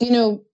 [0.00, 0.44] you know,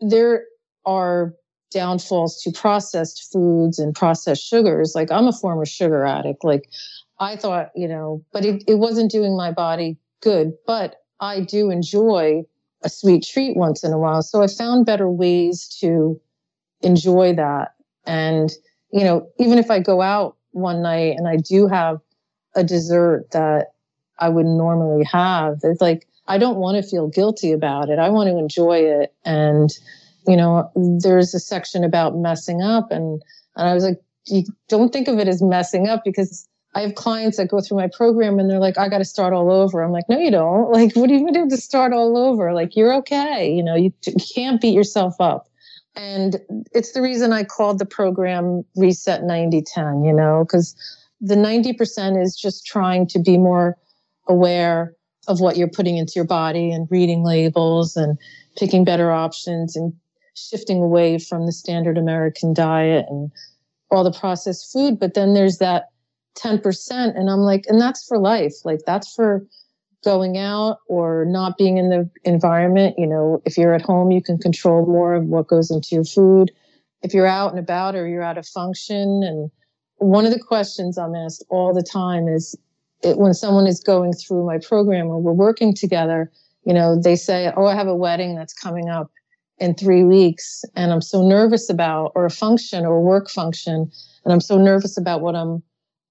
[0.00, 0.44] there
[0.86, 1.34] are
[1.70, 4.92] downfalls to processed foods and processed sugars.
[4.94, 6.44] Like I'm a former sugar addict.
[6.44, 6.68] Like
[7.18, 10.52] I thought, you know, but it, it wasn't doing my body good.
[10.66, 12.42] But I do enjoy
[12.82, 14.22] a sweet treat once in a while.
[14.22, 16.20] So I found better ways to
[16.82, 17.74] enjoy that.
[18.06, 18.52] And,
[18.92, 21.98] you know, even if I go out one night and I do have
[22.54, 23.72] a dessert that
[24.18, 27.98] I would normally have, it's like I don't want to feel guilty about it.
[27.98, 29.12] I want to enjoy it.
[29.24, 29.70] And,
[30.26, 33.22] you know, there's a section about messing up and,
[33.56, 36.94] and I was like, you don't think of it as messing up because I have
[36.94, 39.82] clients that go through my program and they're like, I got to start all over.
[39.82, 40.72] I'm like, no, you don't.
[40.72, 42.52] Like, what do you do to start all over?
[42.52, 43.52] Like, you're okay.
[43.52, 45.46] You know, you, you can't beat yourself up.
[45.94, 46.40] And
[46.72, 50.74] it's the reason I called the program Reset 90 10, you know, because
[51.24, 53.78] the 90% is just trying to be more
[54.28, 54.94] aware
[55.26, 58.18] of what you're putting into your body and reading labels and
[58.58, 59.94] picking better options and
[60.34, 63.32] shifting away from the standard American diet and
[63.90, 65.00] all the processed food.
[65.00, 65.88] But then there's that
[66.36, 67.18] 10%.
[67.18, 68.56] And I'm like, and that's for life.
[68.64, 69.46] Like, that's for
[70.04, 72.96] going out or not being in the environment.
[72.98, 76.04] You know, if you're at home, you can control more of what goes into your
[76.04, 76.52] food.
[77.00, 79.22] If you're out and about or you're at a function.
[79.22, 79.50] And
[80.04, 82.56] one of the questions I'm asked all the time is
[83.02, 86.30] it, when someone is going through my program or we're working together,
[86.64, 89.10] you know, they say, Oh, I have a wedding that's coming up
[89.58, 93.90] in three weeks and I'm so nervous about, or a function or work function,
[94.24, 95.62] and I'm so nervous about what I'm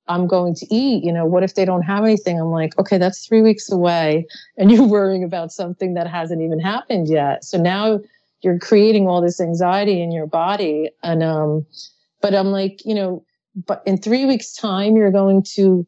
[0.08, 1.04] I'm going to eat.
[1.04, 2.38] You know, what if they don't have anything?
[2.40, 4.28] I'm like, okay, that's three weeks away,
[4.58, 7.44] and you're worrying about something that hasn't even happened yet.
[7.44, 8.00] So now
[8.42, 10.90] you're creating all this anxiety in your body.
[11.02, 11.66] And um,
[12.22, 13.26] but I'm like, you know,
[13.56, 15.86] but in three weeks' time, you're going to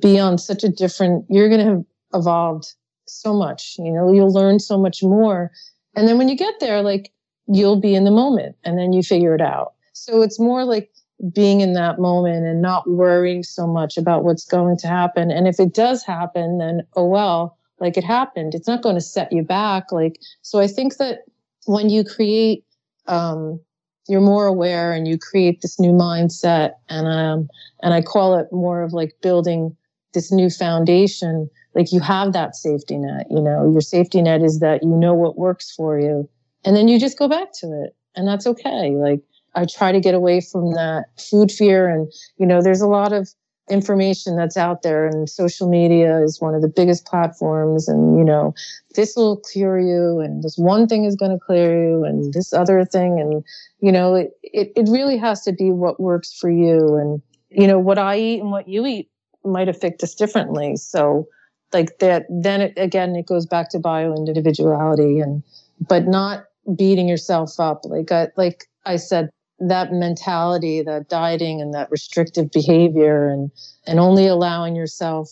[0.00, 1.24] be on such a different.
[1.28, 2.74] You're going to have evolved
[3.06, 3.76] so much.
[3.78, 5.50] You know, you'll learn so much more,
[5.94, 7.12] and then when you get there, like
[7.46, 9.74] you'll be in the moment, and then you figure it out.
[9.92, 10.90] So it's more like
[11.32, 15.30] being in that moment and not worrying so much about what's going to happen.
[15.30, 18.54] And if it does happen, then oh well, like it happened.
[18.54, 19.92] It's not going to set you back.
[19.92, 21.20] Like, so I think that
[21.66, 22.64] when you create,
[23.06, 23.60] um,
[24.08, 27.48] you're more aware and you create this new mindset and um
[27.82, 29.76] and I call it more of like building
[30.14, 34.60] this new foundation like you have that safety net you know your safety net is
[34.60, 36.28] that you know what works for you
[36.64, 39.20] and then you just go back to it and that's okay like
[39.56, 41.88] I try to get away from that food fear.
[41.88, 43.28] And, you know, there's a lot of
[43.68, 48.24] information that's out there and social media is one of the biggest platforms and you
[48.24, 48.54] know
[48.94, 52.52] this will clear you and this one thing is going to clear you and this
[52.52, 53.44] other thing and
[53.80, 56.94] you know it, it, it really has to be what works for you.
[56.96, 59.10] And you know what i eat and what you eat
[59.44, 60.76] might affect us differently.
[60.76, 61.26] So
[61.72, 65.42] like that then it, again it goes back to bio individuality and
[65.88, 66.44] but not
[66.74, 67.84] beating yourself up.
[67.84, 73.50] Like I, like I said that mentality, that dieting and that restrictive behavior and,
[73.86, 75.30] and only allowing yourself,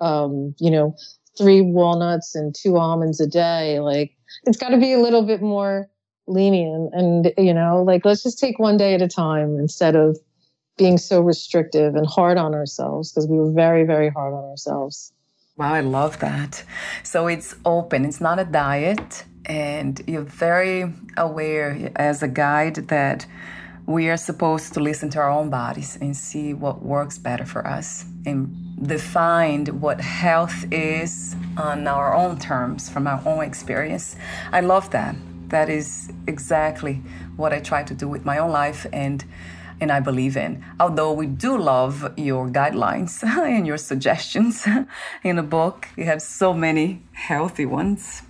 [0.00, 0.94] um, you know,
[1.38, 4.12] three walnuts and two almonds a day, like
[4.44, 5.88] it's got to be a little bit more
[6.26, 10.18] lenient and, you know, like let's just take one day at a time instead of
[10.76, 15.12] being so restrictive and hard on ourselves because we were very, very hard on ourselves.
[15.56, 16.64] Wow, I love that.
[17.04, 23.26] So it's open, it's not a diet and you're very aware as a guide that
[23.86, 27.66] we are supposed to listen to our own bodies and see what works better for
[27.66, 28.48] us and
[28.86, 34.16] define what health is on our own terms from our own experience.
[34.52, 35.14] I love that.
[35.48, 37.02] That is exactly
[37.36, 39.24] what I try to do with my own life and
[39.80, 40.64] and I believe in.
[40.78, 43.22] Although we do love your guidelines
[43.56, 44.66] and your suggestions
[45.24, 45.88] in the book.
[45.96, 48.22] You have so many healthy ones.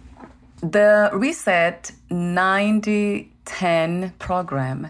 [0.70, 4.88] The Reset 9010 program,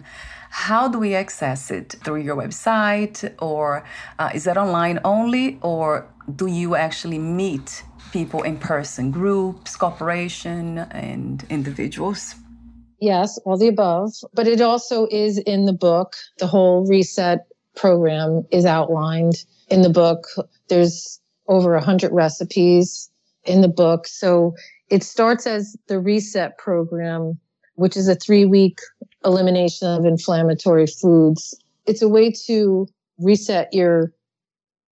[0.49, 1.97] how do we access it?
[2.01, 3.83] Through your website, or
[4.17, 10.77] uh, is that online only, or do you actually meet people in person, groups, corporation,
[10.77, 12.35] and individuals?
[13.01, 14.13] Yes, all the above.
[14.33, 16.15] But it also is in the book.
[16.37, 20.25] The whole reset program is outlined in the book.
[20.69, 21.19] There's
[21.49, 23.11] over a hundred recipes
[23.43, 24.07] in the book.
[24.07, 24.55] So
[24.89, 27.39] it starts as the reset program,
[27.75, 28.79] which is a three week
[29.23, 31.59] elimination of inflammatory foods.
[31.85, 34.11] It's a way to reset your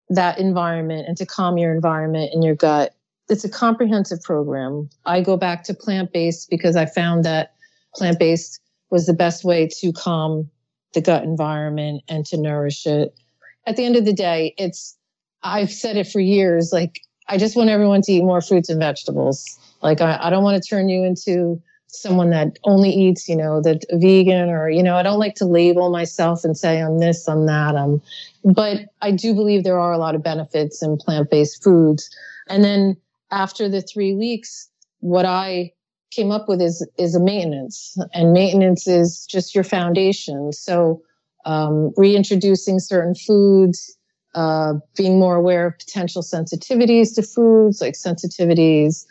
[0.09, 2.93] that environment and to calm your environment in your gut.
[3.29, 4.89] It's a comprehensive program.
[5.05, 7.53] I go back to plant based because I found that
[7.95, 10.49] plant based was the best way to calm
[10.93, 13.17] the gut environment and to nourish it.
[13.65, 14.95] At the end of the day, it's,
[15.41, 18.79] I've said it for years, like, I just want everyone to eat more fruits and
[18.79, 19.57] vegetables.
[19.83, 23.61] Like, I, I don't want to turn you into someone that only eats, you know,
[23.61, 27.27] the vegan or, you know, I don't like to label myself and say I'm this,
[27.27, 27.75] I'm that.
[27.75, 28.01] I'm,
[28.43, 32.09] but I do believe there are a lot of benefits in plant based foods.
[32.47, 32.97] And then
[33.29, 34.69] after the three weeks,
[35.01, 35.71] what I
[36.09, 40.51] came up with is, is a maintenance and maintenance is just your foundation.
[40.53, 41.01] So,
[41.45, 43.97] um, reintroducing certain foods,
[44.33, 49.05] uh, being more aware of potential sensitivities to foods like sensitivities,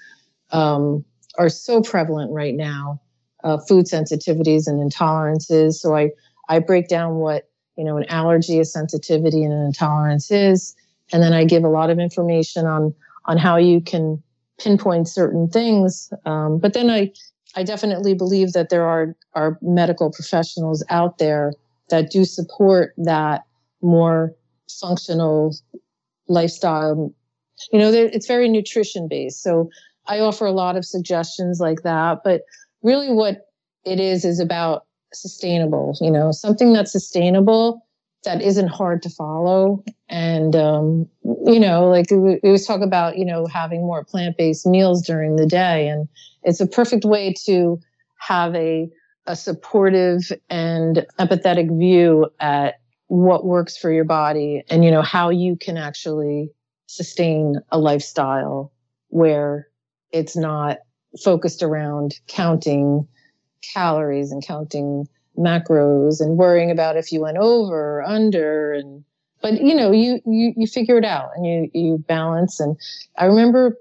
[0.53, 1.05] um,
[1.39, 3.01] are so prevalent right now,
[3.45, 5.75] uh, food sensitivities and intolerances.
[5.75, 6.11] So I,
[6.49, 10.75] I break down what, you know, an allergy, a sensitivity, and an intolerance is.
[11.13, 12.95] and then I give a lot of information on
[13.27, 14.23] on how you can
[14.59, 16.13] pinpoint certain things.
[16.25, 17.13] Um, but then I
[17.55, 21.53] I definitely believe that there are are medical professionals out there
[21.91, 23.45] that do support that
[23.83, 24.35] more
[24.81, 25.55] functional
[26.29, 27.13] lifestyle.
[27.73, 29.43] You know, it's very nutrition based.
[29.43, 29.71] So
[30.07, 32.21] I offer a lot of suggestions like that.
[32.25, 32.43] But
[32.83, 33.49] really, what
[33.85, 37.87] it is is about sustainable, you know, something that's sustainable
[38.25, 39.83] that isn't hard to follow.
[40.09, 44.67] And, um, you know, like we, always talk about, you know, having more plant based
[44.67, 45.89] meals during the day.
[45.89, 46.09] And
[46.43, 47.81] it's a perfect way to
[48.19, 48.89] have a,
[49.27, 55.31] a supportive and empathetic view at what works for your body and, you know, how
[55.31, 56.51] you can actually
[56.87, 58.73] sustain a lifestyle
[59.09, 59.69] where
[60.13, 60.79] it's not
[61.23, 63.07] focused around counting
[63.75, 65.07] calories and counting
[65.39, 69.05] macros and worrying about if you went over or under and
[69.41, 72.61] but you know you you you figure it out and you you balance.
[72.61, 72.77] And
[73.17, 73.77] i remember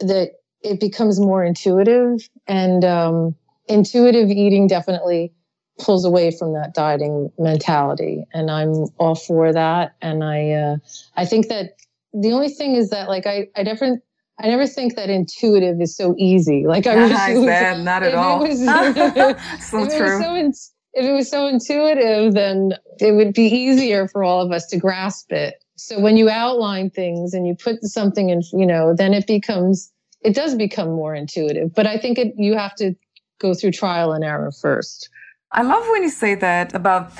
[0.00, 3.34] that it becomes more intuitive and um,
[3.66, 5.32] intuitive eating definitely
[5.78, 8.24] pulls away from that dieting mentality.
[8.34, 9.94] And i'm all for that.
[10.02, 10.76] And i uh,
[11.16, 11.76] i think that
[12.12, 14.02] the only thing is that like i i never
[14.42, 16.66] I never think that intuitive is so easy.
[16.66, 18.40] Like I wish it was, not at all.
[18.40, 20.20] Was, so true.
[20.20, 20.52] So in,
[20.92, 24.78] if it was so intuitive, then it would be easier for all of us to
[24.78, 25.62] grasp it.
[25.76, 29.90] So when you outline things and you put something in, you know, then it becomes,
[30.22, 31.74] it does become more intuitive.
[31.74, 32.94] But I think it, you have to
[33.38, 35.08] go through trial and error first.
[35.52, 37.12] I love when you say that about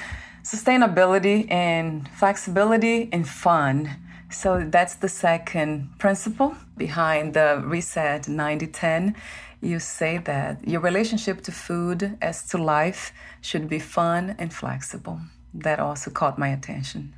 [0.43, 3.91] sustainability and flexibility and fun.
[4.31, 9.17] So that's the second principle behind the reset 90 10
[9.61, 15.21] you say that your relationship to food as to life should be fun and flexible.
[15.53, 17.13] That also caught my attention.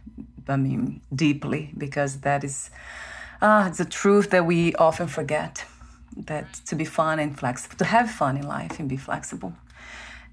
[0.49, 2.71] I mean, deeply, because that is
[3.41, 5.65] ah, it's a truth that we often forget.
[6.17, 9.55] That to be fun and flexible, to have fun in life and be flexible.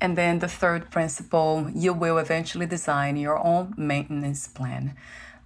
[0.01, 4.95] And then the third principle, you will eventually design your own maintenance plan,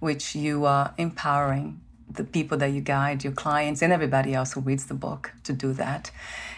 [0.04, 1.80] which you are empowering
[2.10, 5.52] the people that you guide, your clients, and everybody else who reads the book to
[5.52, 6.10] do that.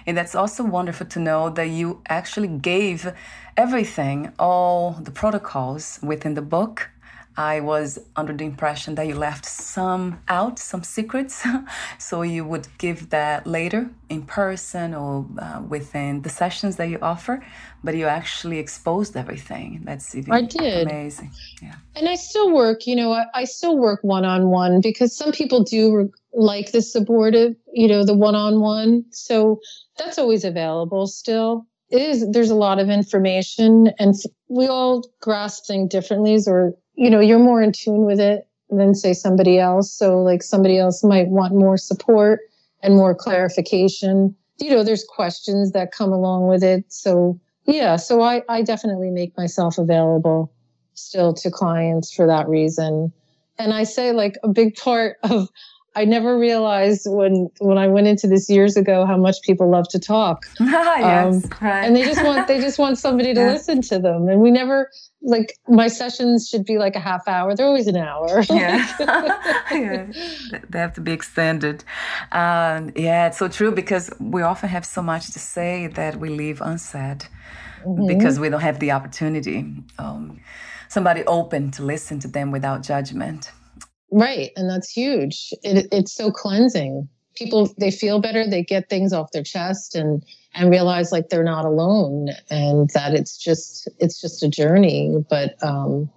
[0.04, 3.12] And that's also wonderful to know that you actually gave
[3.56, 6.90] everything, all the protocols within the book
[7.36, 11.44] I was under the impression that you left some out, some secrets.
[11.98, 16.98] so you would give that later in person or uh, within the sessions that you
[17.02, 17.44] offer,
[17.84, 19.82] but you actually exposed everything.
[19.84, 20.88] That's even I did.
[20.88, 21.30] amazing.
[21.62, 21.74] Yeah.
[21.94, 25.32] And I still work, you know, I, I still work one on one because some
[25.32, 29.04] people do re- like the supportive, you know, the one on one.
[29.10, 29.60] So
[29.98, 31.66] that's always available still.
[31.90, 34.14] It is, there's a lot of information and
[34.48, 38.94] we all grasp things differently or you know, you're more in tune with it than
[38.94, 39.92] say somebody else.
[39.92, 42.40] So like somebody else might want more support
[42.82, 44.34] and more clarification.
[44.58, 46.84] You know, there's questions that come along with it.
[46.88, 50.52] So yeah, so I, I definitely make myself available
[50.94, 53.12] still to clients for that reason.
[53.58, 55.48] And I say like a big part of
[55.96, 59.88] I never realized when when I went into this years ago how much people love
[59.88, 60.46] to talk.
[60.60, 61.84] yes, um, right.
[61.84, 63.52] And they just want they just want somebody to yeah.
[63.52, 64.28] listen to them.
[64.28, 64.90] And we never
[65.22, 67.56] like my sessions should be like a half hour.
[67.56, 68.44] They're always an hour.
[68.50, 68.86] yeah.
[69.72, 70.06] yeah.
[70.68, 71.82] They have to be extended.
[72.30, 76.28] Um, yeah, it's so true because we often have so much to say that we
[76.28, 77.24] leave unsaid
[77.84, 78.06] mm-hmm.
[78.06, 79.64] because we don't have the opportunity.
[79.98, 80.40] Um,
[80.88, 83.50] somebody open to listen to them without judgment.
[84.10, 84.50] Right.
[84.56, 85.52] And that's huge.
[85.62, 87.08] It, it's so cleansing.
[87.34, 88.48] People, they feel better.
[88.48, 93.14] They get things off their chest and, and realize like they're not alone and that
[93.14, 95.24] it's just, it's just a journey.
[95.28, 96.10] But, um,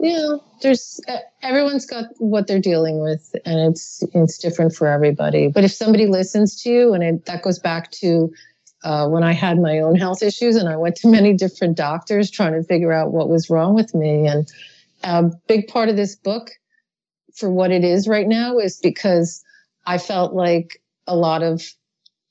[0.00, 1.00] know, there's
[1.42, 5.48] everyone's got what they're dealing with and it's, it's different for everybody.
[5.48, 8.32] But if somebody listens to you and it, that goes back to,
[8.84, 12.30] uh, when I had my own health issues and I went to many different doctors
[12.30, 14.26] trying to figure out what was wrong with me.
[14.26, 14.48] And
[15.04, 16.50] a big part of this book
[17.38, 19.42] for what it is right now is because
[19.86, 21.62] I felt like a lot of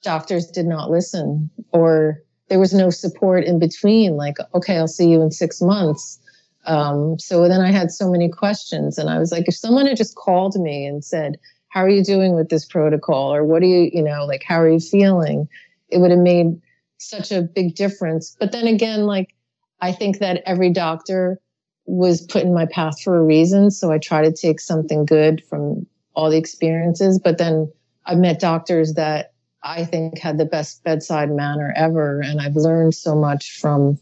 [0.04, 4.16] doctors did not listen or there was no support in between.
[4.16, 6.20] Like, okay, I'll see you in six months.
[6.66, 9.98] Um, so then I had so many questions and I was like, if someone had
[9.98, 11.40] just called me and said,
[11.70, 13.34] how are you doing with this protocol?
[13.34, 15.48] Or what do you, you know, like, how are you feeling?
[15.90, 16.62] It would have made
[16.98, 18.36] such a big difference.
[18.40, 19.34] But then again, like,
[19.80, 21.40] I think that every doctor
[21.88, 23.72] was put in my path for a reason.
[23.72, 27.20] So I try to take something good from all the experiences.
[27.20, 27.72] But then
[28.06, 29.34] I've met doctors that
[29.64, 32.22] I think had the best bedside manner ever.
[32.22, 33.98] And I've learned so much from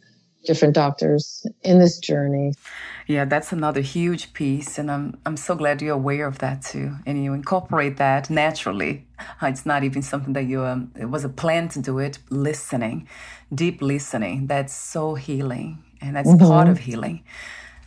[0.45, 2.53] different doctors in this journey.
[3.07, 6.95] Yeah, that's another huge piece, and I'm I'm so glad you're aware of that too,
[7.05, 9.05] and you incorporate that naturally.
[9.41, 12.19] Uh, it's not even something that you um, it was a plan to do it.
[12.29, 13.07] Listening,
[13.53, 16.47] deep listening, that's so healing, and that's mm-hmm.
[16.47, 17.23] part of healing.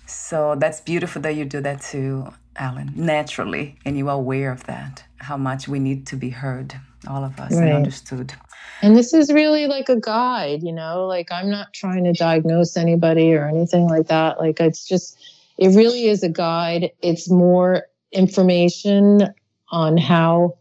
[0.09, 4.64] So that's beautiful that you do that too, Ellen, naturally, and you are aware of
[4.64, 5.04] that.
[5.18, 6.74] How much we need to be heard,
[7.06, 7.64] all of us, right.
[7.64, 8.32] and understood.
[8.80, 12.76] And this is really like a guide, you know, like I'm not trying to diagnose
[12.76, 14.40] anybody or anything like that.
[14.40, 15.18] Like it's just,
[15.59, 16.90] it really is a guide.
[17.02, 19.28] It's more information
[19.70, 20.56] on how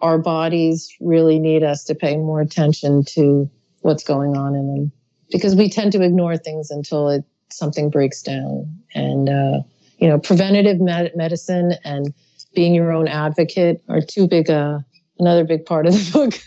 [0.00, 4.92] our bodies really need us to pay more attention to what's going on in them
[5.30, 9.60] because we tend to ignore things until it something breaks down and uh,
[9.98, 12.12] you know preventative med- medicine and
[12.54, 14.78] being your own advocate are two big uh,
[15.18, 16.40] another big part of the book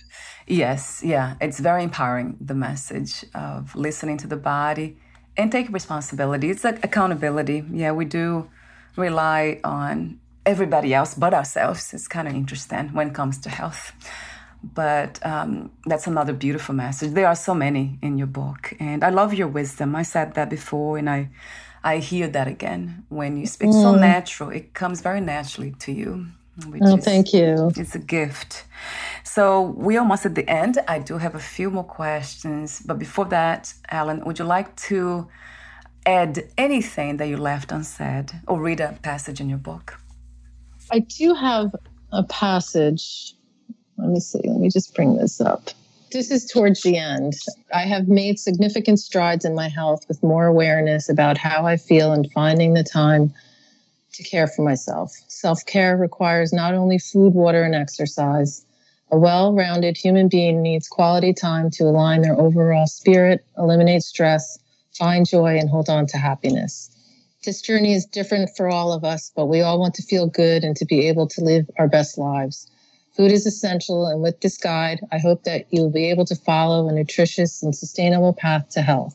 [0.49, 4.97] Yes, yeah, it's very empowering the message of listening to the body
[5.37, 6.49] and take responsibility.
[6.49, 7.63] It's like accountability.
[7.71, 8.49] Yeah, we do
[8.95, 11.93] rely on everybody else but ourselves.
[11.93, 13.93] It's kind of interesting when it comes to health.
[14.61, 17.11] But um, that's another beautiful message.
[17.13, 19.95] There are so many in your book, and I love your wisdom.
[19.95, 21.29] I said that before, and I,
[21.83, 23.69] I hear that again when you speak.
[23.69, 23.81] Mm.
[23.81, 26.25] So natural, it comes very naturally to you.
[26.81, 27.71] oh, is, thank you.
[27.77, 28.65] It's a gift.
[29.23, 30.77] So we're almost at the end.
[30.87, 35.27] I do have a few more questions, but before that, Ellen, would you like to
[36.05, 39.99] add anything that you left unsaid or read a passage in your book?
[40.91, 41.73] I do have
[42.11, 43.35] a passage.
[43.99, 44.41] Let me see.
[44.43, 45.69] Let me just bring this up.
[46.11, 47.33] This is towards the end.
[47.73, 52.11] I have made significant strides in my health with more awareness about how I feel
[52.13, 53.33] and finding the time
[54.13, 55.11] to care for myself.
[55.27, 58.65] Self care requires not only food, water, and exercise.
[59.11, 64.57] A well rounded human being needs quality time to align their overall spirit, eliminate stress,
[64.97, 66.89] find joy, and hold on to happiness.
[67.45, 70.63] This journey is different for all of us, but we all want to feel good
[70.63, 72.69] and to be able to live our best lives.
[73.19, 76.87] Food is essential, and with this guide, I hope that you'll be able to follow
[76.87, 79.13] a nutritious and sustainable path to health.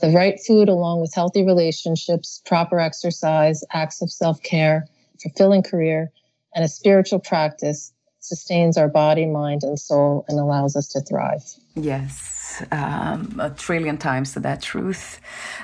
[0.00, 4.86] The right food, along with healthy relationships, proper exercise, acts of self care,
[5.20, 6.12] fulfilling career,
[6.54, 11.42] and a spiritual practice sustains our body, mind, and soul and allows us to thrive.
[11.74, 15.20] Yes, um, a trillion times to that truth.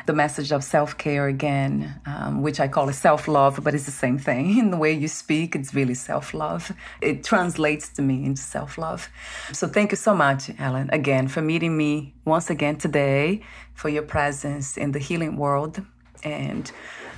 [0.07, 3.87] The message of self care again, um, which I call a self love, but it's
[3.87, 4.59] the same thing.
[4.63, 6.73] In the way you speak, it's really self love.
[7.01, 9.09] It translates to me into self love.
[9.53, 13.43] So thank you so much, Ellen, again, for meeting me once again today,
[13.75, 15.83] for your presence in the healing world,
[16.25, 16.71] and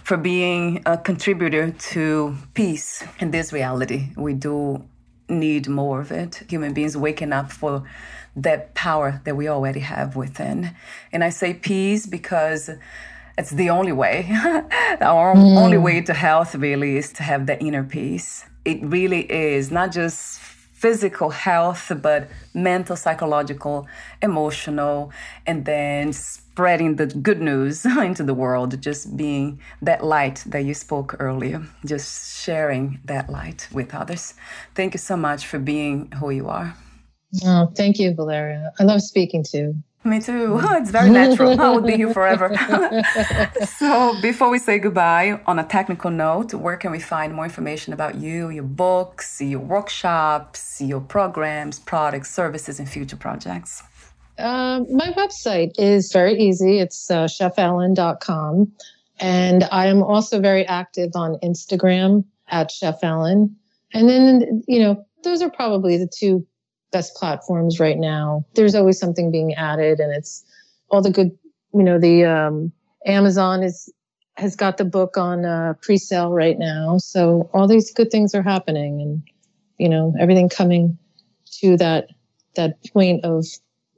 [0.03, 4.09] for being a contributor to peace in this reality.
[4.17, 4.85] We do
[5.31, 6.43] need more of it.
[6.49, 7.85] Human beings waking up for
[8.37, 10.75] that power that we already have within.
[11.13, 12.71] And I say peace because
[13.37, 14.29] it's the only way.
[15.01, 15.57] Our mm.
[15.57, 18.45] only way to health really is to have the inner peace.
[18.65, 20.41] It really is not just
[20.81, 23.87] physical health, but mental, psychological,
[24.23, 25.13] emotional,
[25.47, 30.73] and then spreading the good news into the world, just being that light that you
[30.73, 34.35] spoke earlier, just sharing that light with others.
[34.75, 36.75] Thank you so much for being who you are.
[37.45, 38.73] Oh, thank you, Valeria.
[38.79, 39.83] I love speaking to you.
[40.03, 40.59] Me too.
[40.81, 41.61] It's very natural.
[41.61, 42.57] I will be here forever.
[43.79, 47.93] so, before we say goodbye, on a technical note, where can we find more information
[47.93, 53.83] about you, your books, your workshops, your programs, products, services, and future projects?
[54.39, 56.79] Um, my website is very easy.
[56.79, 58.73] It's uh, chefellen.com.
[59.19, 63.55] And I am also very active on Instagram at Chef Ellen.
[63.93, 66.47] And then, you know, those are probably the two
[66.93, 68.45] best platforms right now.
[68.55, 70.45] There's always something being added and it's
[70.91, 71.37] all the good,
[71.73, 72.73] you know, the um,
[73.07, 73.93] Amazon is
[74.37, 76.97] has got the book on uh, pre-sale right now.
[76.99, 79.23] So all these good things are happening and,
[79.79, 80.99] you know, everything coming
[81.61, 82.09] to that
[82.57, 83.45] that point of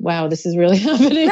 [0.02, 1.30] wow, this is really happening.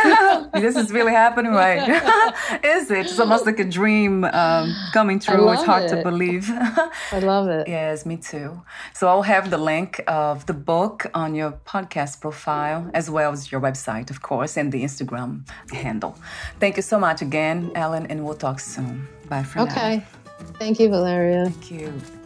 [0.63, 1.83] this is really happening, right?
[2.65, 3.07] is it?
[3.07, 5.51] It's almost like a dream um, coming true.
[5.51, 5.89] It's hard it.
[5.97, 6.49] to believe.
[6.49, 7.69] I love it.
[7.69, 8.63] Yes, me too.
[8.95, 13.51] So I'll have the link of the book on your podcast profile, as well as
[13.53, 16.17] your website, of course, and the Instagram handle.
[16.61, 19.09] Thank you so much again, Ellen, and we'll talk soon.
[19.29, 19.75] Bye for okay.
[19.75, 19.77] now.
[19.77, 20.05] Okay.
[20.59, 21.45] Thank you, Valeria.
[21.51, 22.20] Thank you.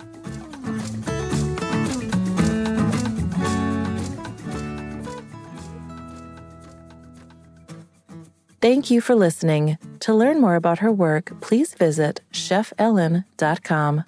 [8.65, 9.77] Thank you for listening.
[10.01, 14.05] To learn more about her work, please visit chefellen.com.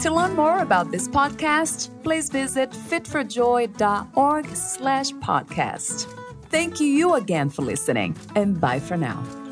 [0.00, 6.06] To learn more about this podcast, please visit fitforjoy.org slash podcast.
[6.50, 9.43] Thank you again for listening, and bye for now.